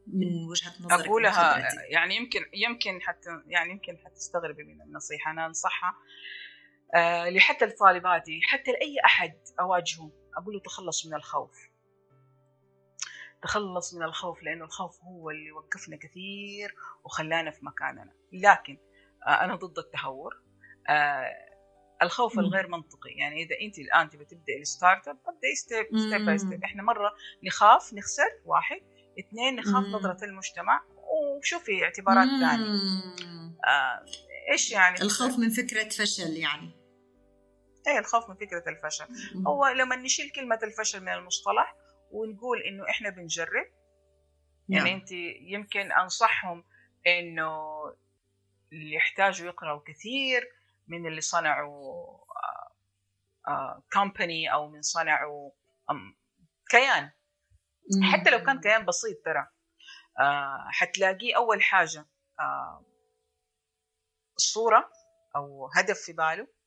من 0.07 0.45
وجهة 0.51 0.73
نظرك 0.81 1.05
أقولها؟ 1.07 1.59
يعني 1.91 2.17
يمكن 2.17 2.41
يمكن 2.55 3.01
حتى 3.03 3.29
يعني 3.47 3.71
يمكن 3.71 3.99
حتستغربي 4.05 4.63
من 4.65 4.83
النصيحة 4.83 5.31
أنا 5.31 5.47
أنصحها 5.47 5.95
آه 6.95 7.29
لحتى 7.31 7.65
لطالباتي 7.65 8.41
حتى 8.43 8.71
لأي 8.71 8.97
أحد 9.05 9.33
أواجهه. 9.61 10.20
أقول 10.37 10.55
له 10.55 10.61
تخلص 10.61 11.07
من 11.07 11.15
الخوف. 11.15 11.71
تخلص 13.43 13.95
من 13.95 14.03
الخوف 14.03 14.43
لأنه 14.43 14.65
الخوف 14.65 15.03
هو 15.05 15.31
اللي 15.31 15.53
وقفنا 15.53 15.97
كثير 15.97 16.75
وخلانا 17.05 17.51
في 17.51 17.65
مكاننا. 17.65 18.13
لكن 18.33 18.79
آه 19.27 19.45
أنا 19.45 19.57
ضد 19.57 19.79
التهور. 19.79 20.43
آه 20.89 21.51
الخوف. 22.03 22.39
الغير 22.39 22.69
منطقي. 22.69 23.11
يعني 23.11 23.43
إذا 23.43 23.57
أنت 23.63 23.79
الآن 23.79 24.11
تبي 24.11 24.25
تبدأي 24.25 24.61
ال 24.61 25.09
startup 25.09 25.19
أبدأي 25.27 25.55
step 25.55 25.87
step 25.99 26.27
by. 26.27 26.39
step. 26.39 26.65
إحنا 26.65 26.83
مرة 26.83 27.13
نخاف 27.45 27.95
نخسر 27.95 28.29
واحد. 28.45 28.81
اثنين 29.19 29.57
نخاف. 29.57 29.85
نظرة 29.85 30.25
المجتمع. 30.25 30.83
وشوفي 31.39 31.85
اعتبارات 31.85 32.29
ثانية. 32.29 32.81
آه 33.67 34.05
إيش 34.53 34.73
يعني؟ 34.73 35.03
الخوف 35.03 35.39
من 35.39 35.51
فكرة 35.51 35.89
فشل 35.89 36.37
يعني. 36.37 36.80
إيه 37.91 37.99
الخوف 37.99 38.29
من 38.29 38.37
فكرة 38.37 38.65
الفشل. 38.69 39.07
هو 39.47 39.67
لما 39.67 39.97
نشيل 39.97 40.31
كلمة 40.31 40.59
الفشل 40.63 41.01
من 41.01 41.13
المصطلح 41.13 41.75
ونقول 42.11 42.63
إنه 42.63 42.91
إحنا 42.91 43.11
بنجرب 43.11 43.67
يعني 44.69 44.91
نعم. 44.91 45.01
انت 45.01 45.13
يمكن 45.41 45.93
أنصحهم 45.93 46.65
إنه 47.07 47.61
اللي 48.73 48.95
يحتاجوا 48.95 49.47
يقرأوا 49.47 49.81
كثير 49.87 50.49
من 50.89 51.07
اللي 51.07 51.21
صنعوا 51.21 52.19
كومباني 53.93 54.53
أو 54.53 54.69
من 54.69 54.83
صنعوا 54.83 55.51
كيان. 56.71 57.11
حتى 58.13 58.31
لو 58.31 58.43
كان 58.43 58.61
كيان 58.61 58.85
بسيط 58.85 59.25
ترى 59.25 59.47
آه، 60.21 60.65
حتلاقيه 60.71 61.37
أول 61.37 61.63
حاجة 61.63 62.07
آه، 62.41 62.85
صورة 64.37 64.91
أو 65.37 65.71
هدف 65.75 65.99
في 65.99 66.13
باله 66.13 66.43
آه، 66.43 66.60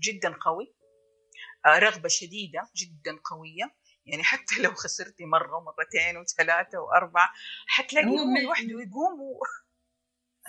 جدا 0.00 0.34
قوي. 0.40 0.74
آه، 1.66 1.78
رغبة 1.78 2.08
شديدة 2.08 2.70
جدا 2.76 3.18
قوية. 3.30 3.74
يعني 4.06 4.22
حتى 4.24 4.62
لو 4.62 4.74
خسرتي 4.74 5.24
مرة 5.24 5.56
ومرتين 5.56 6.16
وثلاثة 6.16 6.78
وأربعة 6.80 7.30
حتلاقيه 7.66 8.08
هو 8.08 8.18
هو 8.18 8.24
من- 8.24 8.42
لوحده 8.42 8.68
يقوم 8.68 9.20
و... 9.20 9.40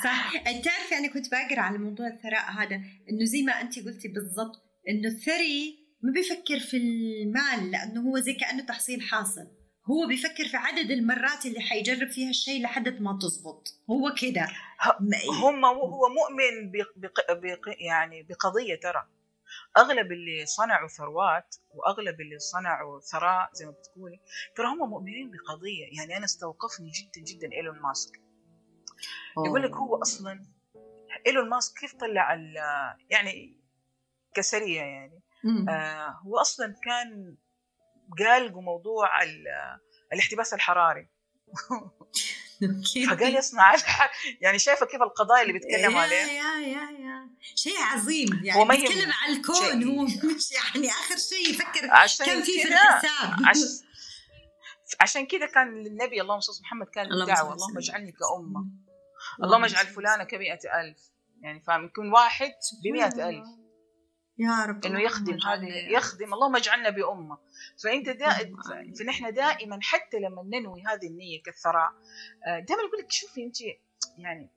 صح. 0.03 0.33
تعرفي 0.43 0.95
أنا 0.97 1.13
كنت 1.13 1.25
بقرا 1.31 1.61
على 1.61 1.77
موضوع 1.77 2.07
الثراء 2.07 2.51
هذا 2.51 2.75
إنه 3.09 3.25
زي 3.25 3.41
ما 3.43 3.61
انت 3.61 3.79
قلتي 3.79 4.07
بالضبط 4.07 4.55
إنه 4.89 5.07
الثري 5.07 5.77
ما 6.03 6.11
بيفكر 6.13 6.59
في 6.59 6.77
المال 6.77 7.71
لأنه 7.71 8.01
هو 8.09 8.19
زي 8.19 8.33
كأنه 8.33 8.65
تحصيل 8.65 9.01
حاصل. 9.01 9.60
هو 9.85 10.07
بيفكر 10.07 10.47
في 10.47 10.57
عدد 10.57 10.91
المرات 10.91 11.45
اللي 11.45 11.59
حيجرب 11.61 12.09
فيها 12.09 12.29
الشيء 12.29 12.63
لحد 12.63 13.01
ما 13.01 13.19
تزبط. 13.21 13.67
هو 13.89 14.13
كده. 14.21 14.47
هم 15.43 15.65
هو 15.65 16.09
مؤمن 16.09 16.71
بق... 16.71 16.91
بق... 16.95 17.31
بق... 17.31 17.75
يعني 17.79 18.23
بقضية 18.23 18.75
ترى. 18.75 19.07
أغلب 19.77 20.11
اللي 20.11 20.45
صنعوا 20.45 20.87
ثروات 20.87 21.55
وأغلب 21.69 22.21
اللي 22.21 22.39
صنعوا 22.39 22.99
ثراء 22.99 23.49
زي 23.53 23.65
ما 23.65 23.71
بتقولي 23.71 24.19
ترى 24.55 24.67
هم 24.67 24.89
مؤمنين 24.89 25.31
بقضية. 25.31 25.85
يعني 25.97 26.17
أنا 26.17 26.25
استوقفني 26.25 26.89
جدا 26.89 27.21
جدا 27.21 27.51
إيلون 27.53 27.79
ماسك. 27.79 28.21
يقول 29.45 29.63
لك 29.63 29.71
هو 29.71 30.01
أصلا 30.01 30.45
إيلون 31.27 31.49
ماسك 31.49 31.79
كيف 31.79 31.95
طلع 31.95 32.33
ال... 32.33 32.55
يعني 33.09 33.57
كسرية 34.33 34.81
يعني. 34.81 35.21
مم. 35.43 35.69
آه 35.69 36.19
هو 36.25 36.37
أصلا 36.37 36.75
كان 36.83 37.35
قال 38.19 38.53
موضوع 38.53 39.23
ال... 39.23 39.43
الاحتباس 40.13 40.53
الحراري. 40.53 41.09
فقال 43.09 43.35
يصنع. 43.35 43.75
يعني 44.41 44.59
شايفة 44.59 44.85
كيف 44.85 45.01
القضايا 45.01 45.41
اللي 45.41 45.53
بيتكلم 45.53 45.91
يا 45.91 45.99
عليه 45.99 46.15
يا 46.15 46.59
يا 46.59 46.91
يا. 46.99 47.29
شيء 47.55 47.77
عظيم. 47.77 48.27
يعني 48.43 48.59
هو 48.59 48.65
بيتكلم. 48.65 49.11
عن 49.23 49.35
الكون. 49.35 49.83
هو 49.83 50.03
مش 50.03 50.51
يعني 50.51 50.89
آخر 50.89 51.17
شيء 51.17 51.49
يفكر 51.49 51.87
كم 52.25 52.41
في 52.41 52.61
في 52.61 52.67
الحساب 52.67 53.35
عش... 53.45 53.57
عشان 55.01 55.25
كذا 55.25 55.45
كان 55.45 55.83
للنبي 55.83 56.21
اللهم 56.21 56.39
صل 56.39 56.53
على 56.53 56.61
محمد 56.61 56.87
كان 56.87 57.05
صل 57.05 57.53
اللهم. 57.53 57.77
اجعلني 57.77 58.11
كأمة. 58.11 58.65
اللهم 59.43 59.63
اجعل 59.63 59.87
فلانة 59.87 60.23
كمئة 60.23 60.81
ألف. 60.81 61.11
يعني 61.41 61.61
فاهم 61.61 61.85
يكون 61.85 62.11
واحد 62.13 62.53
بمئة 62.83 63.29
ألف. 63.29 63.47
يا 64.41 64.65
رب 64.65 64.85
إنه 64.85 65.01
يخدم 65.01 65.37
هذه 65.47 65.67
يخدم. 65.91 66.33
اللهم 66.33 66.55
اجعلنا 66.55 66.89
بأمة. 66.89 67.37
فأنت 67.83 68.09
دا... 68.09 68.41
اللهم 68.41 68.71
آمين. 68.71 68.93
فنحن 68.93 69.33
دائما 69.33 69.79
حتى 69.81 70.19
لما 70.19 70.43
ننوي 70.43 70.83
هذه 70.87 71.07
النية 71.07 71.43
كالثراء 71.43 71.91
دائما 72.45 72.83
يقول 72.83 72.99
لك 72.99 73.11
شوفي 73.11 73.43
أنت 73.43 73.61
يعني 74.17 74.49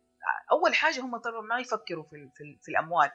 أول 0.53 0.75
حاجة 0.75 1.01
هم 1.01 1.17
طبعا 1.17 1.41
ما 1.41 1.59
يفكروا 1.59 2.05
في 2.05 2.31
في, 2.37 2.59
في 2.63 2.69
الأموال. 2.69 3.11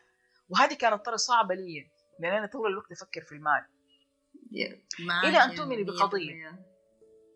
وهذه 0.50 0.74
كانت 0.74 1.06
ترى 1.06 1.18
صعبة 1.18 1.56
لي 1.56 1.88
لأن 2.20 2.34
أنا 2.34 2.48
طول 2.48 2.72
الوقت 2.72 2.92
أفكر 2.92 3.22
في 3.22 3.32
المال. 3.32 3.66
أن 5.26 5.34
يا 5.34 5.56
تؤمني. 5.56 5.84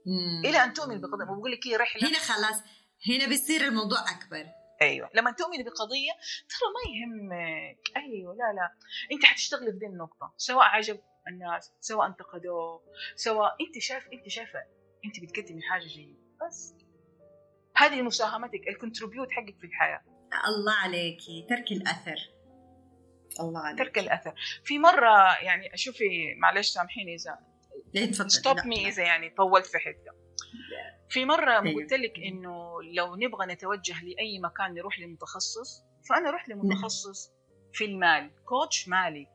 مم. 0.05 0.41
إلى 0.45 0.63
أن 0.63 0.73
تؤمن 0.73 1.01
بقضية. 1.01 1.31
وبقول 1.31 1.51
لك 1.51 1.67
هي 1.67 1.75
رحلة. 1.75 2.09
هنا 2.09 2.19
خلاص. 2.19 2.63
هنا 3.07 3.27
بيصير 3.27 3.61
الموضوع 3.61 3.99
أكبر. 3.99 4.45
أيوه. 4.83 5.09
لما 5.13 5.31
تؤمني 5.31 5.63
بقضية 5.63 6.11
ترى 6.49 6.67
ما 6.75 6.83
يهمك 6.93 7.97
أيوه 7.97 8.33
لا 8.33 8.53
لا. 8.53 8.73
أنت 9.11 9.25
حتشتغلي 9.25 9.71
في 9.71 9.77
دي 9.77 9.85
النقطة 9.85 10.33
سواء 10.37 10.65
عجب 10.65 10.99
الناس 11.27 11.73
سواء 11.79 12.07
انتقدوه 12.07 12.81
سواء 13.15 13.55
أنت 13.67 13.79
شايف 13.79 14.07
أنت 14.13 14.27
شايفة 14.27 14.59
أنت 15.05 15.19
بتقدمي 15.19 15.61
حاجة 15.61 15.83
جيدة 15.87 16.19
بس. 16.47 16.75
هذه 17.75 18.01
مساهمتك 18.01 18.67
الكونتريبيوت 18.67 19.31
حقك 19.31 19.57
في 19.59 19.67
الحياة. 19.67 20.01
الله 20.47 20.73
عليكي 20.73 21.45
ترك 21.49 21.71
الأثر. 21.71 22.17
الله 23.39 23.59
عليك. 23.59 23.79
ترك 23.79 23.97
الأثر. 23.97 24.35
في 24.63 24.79
مرة 24.79 25.37
يعني 25.41 25.77
شوفي 25.77 26.35
معلش 26.37 26.69
سامحيني 26.69 27.15
إذا 27.15 27.39
stop 28.27 28.57
me. 28.65 28.87
إذا 28.87 29.03
يعني 29.03 29.29
طولت 29.29 29.65
في 29.65 29.77
حتة. 29.77 30.11
في 31.13 31.25
مرة 31.25 31.51
أيوة. 31.61 31.81
قلت 31.81 31.93
لك 31.93 32.19
إنه 32.19 32.83
لو 32.83 33.15
نبغى 33.15 33.45
نتوجه 33.45 34.03
لأي 34.03 34.39
مكان 34.39 34.73
نروح 34.73 34.99
لمتخصص 34.99 35.83
فأنا 36.09 36.29
أروح 36.29 36.49
لمتخصص 36.49 37.31
في 37.73 37.85
المال 37.85 38.31
coach 38.45 38.87
مالي. 38.87 39.27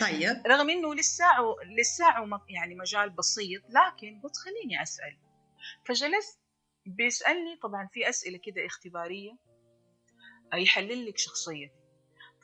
طيب. 0.00 0.42
رغم 0.46 0.70
إنه 0.70 0.94
لساعه 0.94 1.54
لساعه 1.78 2.24
م- 2.24 2.40
يعني 2.48 2.74
مجال 2.74 3.10
بسيط 3.10 3.62
لكن 3.62 4.20
قلت 4.22 4.36
خليني 4.36 4.82
أسأل. 4.82 5.18
فجلست 5.86 6.40
بيسألني 6.86 7.56
طبعا 7.62 7.88
في 7.92 8.08
أسئلة 8.08 8.38
كده 8.38 8.66
اختبارية 8.66 9.36
يحلل 10.54 11.06
لك 11.06 11.18
شخصيتي. 11.18 11.72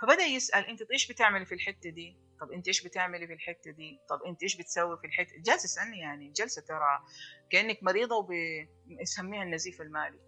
فبدأ 0.03 0.23
يسأل 0.25 0.67
أنت 0.67 0.83
إيش 0.93 1.13
بتعملي 1.13 1.45
في 1.47 1.55
الحتة 1.55 1.91
دي؟ 1.91 2.17
طب 2.41 2.53
انت 2.53 2.69
إيش 2.69 2.83
بتعملي 2.83 3.27
في 3.27 3.33
الحتة 3.33 3.71
دي 3.71 4.01
طب 4.09 4.23
انت 4.27 4.43
إيش 4.43 4.57
بتسوي 4.57 4.99
في 4.99 5.07
الحتة 5.07 5.33
جالس 5.39 5.65
يسالني 5.65 5.99
يعني 5.99 6.31
جلسة 6.31 6.63
ترى 6.63 7.05
كأنك 7.51 7.79
مريضة 7.83 8.17
وبيسميها 8.17 9.43
النزيف 9.43 9.81
المالي 9.81 10.21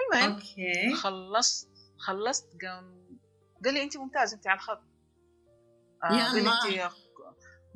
المهم 0.00 0.32
أوكي 0.32 0.94
خلصت 0.94 1.68
خلصت 1.98 2.46
قام 2.62 3.18
قال 3.64 3.74
لي 3.74 3.82
انت 3.82 3.96
ممتاز 3.96 4.34
انت 4.34 4.46
على 4.46 4.56
الخط 4.56 4.82
آه، 6.04 6.12
يا 6.12 6.32
الله. 6.32 6.90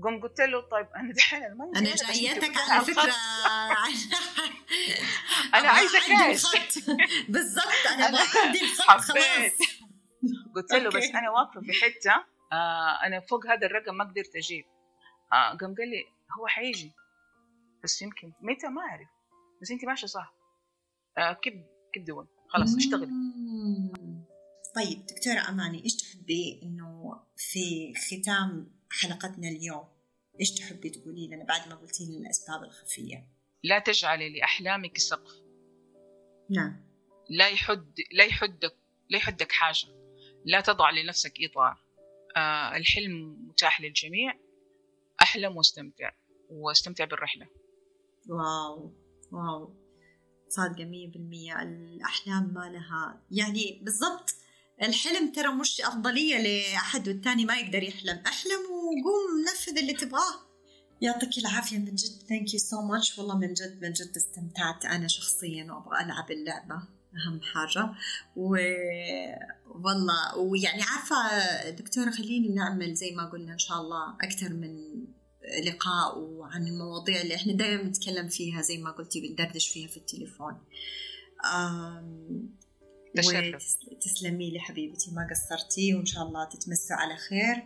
قم 0.04 0.20
قلت 0.20 0.40
له 0.40 0.60
طيب 0.60 0.86
أنا 0.96 1.12
دحين 1.12 1.54
ما 1.54 1.70
أنا 1.76 1.94
جايتك 1.94 2.56
على 2.56 2.84
فكرة. 2.84 3.02
أنا 5.54 5.58
أنا 5.58 5.68
عايزة 5.68 5.98
كاش. 6.08 6.42
بالضبط 7.28 7.86
أنا 7.86 8.08
أبغى 8.08 8.20
عندي 8.44 8.60
الخط 8.60 9.00
خلاص. 9.00 9.52
قلت 10.56 10.72
له 10.72 10.88
بس 10.88 10.94
أوكي. 10.94 11.18
أنا 11.18 11.30
واقفة 11.30 11.60
في 11.60 11.72
حتة 11.72 12.24
آه 12.52 13.06
أنا 13.06 13.20
فوق 13.20 13.46
هذا 13.46 13.66
الرقم 13.66 13.94
ما 13.94 14.04
قدرت 14.04 14.36
أجيب. 14.36 14.64
آه 15.32 15.56
قام 15.56 15.74
قال 15.74 15.90
لي 15.90 16.04
هو 16.38 16.46
حيجي. 16.46 16.92
بس 17.84 18.02
يمكن 18.02 18.32
متى؟ 18.40 18.68
ما 18.68 18.82
أعرف. 18.82 19.08
بس 19.62 19.70
انت 19.70 19.84
ماشية 19.84 20.06
صح. 20.06 20.34
آه 21.18 21.32
كب 21.32 21.66
كب 21.92 22.04
دون 22.04 22.26
خلاص 22.48 22.76
اشتغلي. 22.76 23.12
طيب 24.76 25.06
دكتورة 25.06 25.48
أماني 25.48 25.84
إيش 25.84 25.96
تحبي 25.96 26.60
إنه 26.62 27.20
في 27.36 27.94
ختام 27.94 28.72
حلقتنا 28.90 29.48
اليوم؟ 29.48 29.88
إيش 30.40 30.54
تحبي 30.54 30.90
تقولي 30.90 31.26
لنا 31.26 31.44
بعد 31.44 31.68
ما 31.68 31.74
قلتي 31.74 32.04
لنا 32.04 32.18
الأسباب 32.18 32.64
الخفية؟ 32.64 33.28
لا 33.62 33.78
تجعلي 33.78 34.38
لأحلامك 34.38 34.98
سقف. 34.98 35.32
نعم. 36.50 36.88
لا 37.30 37.48
يحد 37.48 37.94
لا 38.12 38.24
يحدك 38.24 38.76
لا 39.10 39.18
يحدك 39.18 39.52
حاجة. 39.52 39.88
لا 40.44 40.60
تضع 40.60 40.90
لنفسك 40.90 41.32
إطار. 41.50 41.87
آه 42.36 42.76
الحلم 42.76 43.46
متاح 43.48 43.80
للجميع 43.80 44.34
أحلم 45.22 45.56
واستمتع 45.56 46.12
واستمتع 46.50 47.04
بالرحلة. 47.04 47.46
واو 48.28 48.92
واو. 49.32 49.74
صادقة 50.48 50.84
مية 50.84 51.08
بالمية. 51.10 51.62
الأحلام 51.62 52.54
ما 52.54 52.70
لها 52.70 53.22
يعني 53.30 53.80
بالضبط 53.82 54.34
الحلم 54.82 55.32
ترى 55.32 55.52
مش 55.54 55.80
أفضلية 55.80 56.38
لأحد 56.38 57.08
والتاني 57.08 57.44
ما 57.44 57.56
يقدر 57.56 57.82
يحلم. 57.82 58.22
أحلم 58.26 58.60
وقوم 58.70 59.44
نفذ 59.52 59.78
اللي 59.78 59.92
تبغاه. 59.92 60.48
يعطيك 61.00 61.38
العافية 61.38 61.78
من 61.78 61.94
جد. 61.94 62.26
thank 62.28 62.54
you 62.54 62.60
so 62.60 62.82
much 62.82 63.18
والله 63.18 63.38
من 63.38 63.52
جد 63.52 63.82
من 63.82 63.92
جد 63.92 64.16
استمتعت 64.16 64.84
أنا 64.84 65.08
شخصيا 65.08 65.72
وأبغى 65.72 66.04
ألعب 66.04 66.30
اللعبة. 66.30 66.82
أهم 67.16 67.40
حاجة. 67.40 67.90
و... 68.36 68.56
والله. 69.68 70.38
ويعني 70.38 70.82
عارفة 70.82 71.70
دكتورة 71.70 72.10
خليني 72.10 72.48
نعمل 72.48 72.94
زي 72.94 73.10
ما 73.10 73.30
قلنا 73.30 73.52
إن 73.52 73.58
شاء 73.58 73.80
الله 73.80 74.14
أكثر 74.22 74.52
من 74.52 75.04
لقاء 75.66 76.18
وعن 76.18 76.66
المواضيع 76.66 77.20
اللي 77.20 77.34
إحنا 77.34 77.52
دائما 77.52 77.82
نتكلم 77.82 78.28
فيها 78.28 78.62
زي 78.62 78.78
ما 78.78 78.90
قلتي 78.90 79.20
بندردش 79.20 79.68
فيها 79.68 79.88
في 79.88 79.96
التليفون. 79.96 80.64
تسلمي 84.00 84.50
لي 84.50 84.60
حبيبتي 84.60 85.10
ما 85.10 85.28
قصرتي 85.30 85.94
وإن 85.94 86.06
شاء 86.06 86.22
الله 86.22 86.44
تتمسوا 86.44 86.96
على 86.96 87.16
خير. 87.16 87.64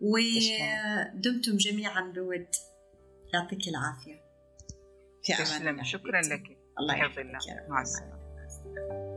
ودمتم 0.00 1.56
جميعا 1.56 2.12
بود 2.12 2.46
يعطيك 3.34 3.68
العافية. 3.68 4.20
في 5.22 5.34
أمان 5.34 5.68
الله 5.68 5.82
شكرا. 5.82 6.20
لك. 6.20 6.58
الله 6.78 6.94
يحفظك 6.94 7.68
مع 7.68 7.82
السلامة. 7.82 9.09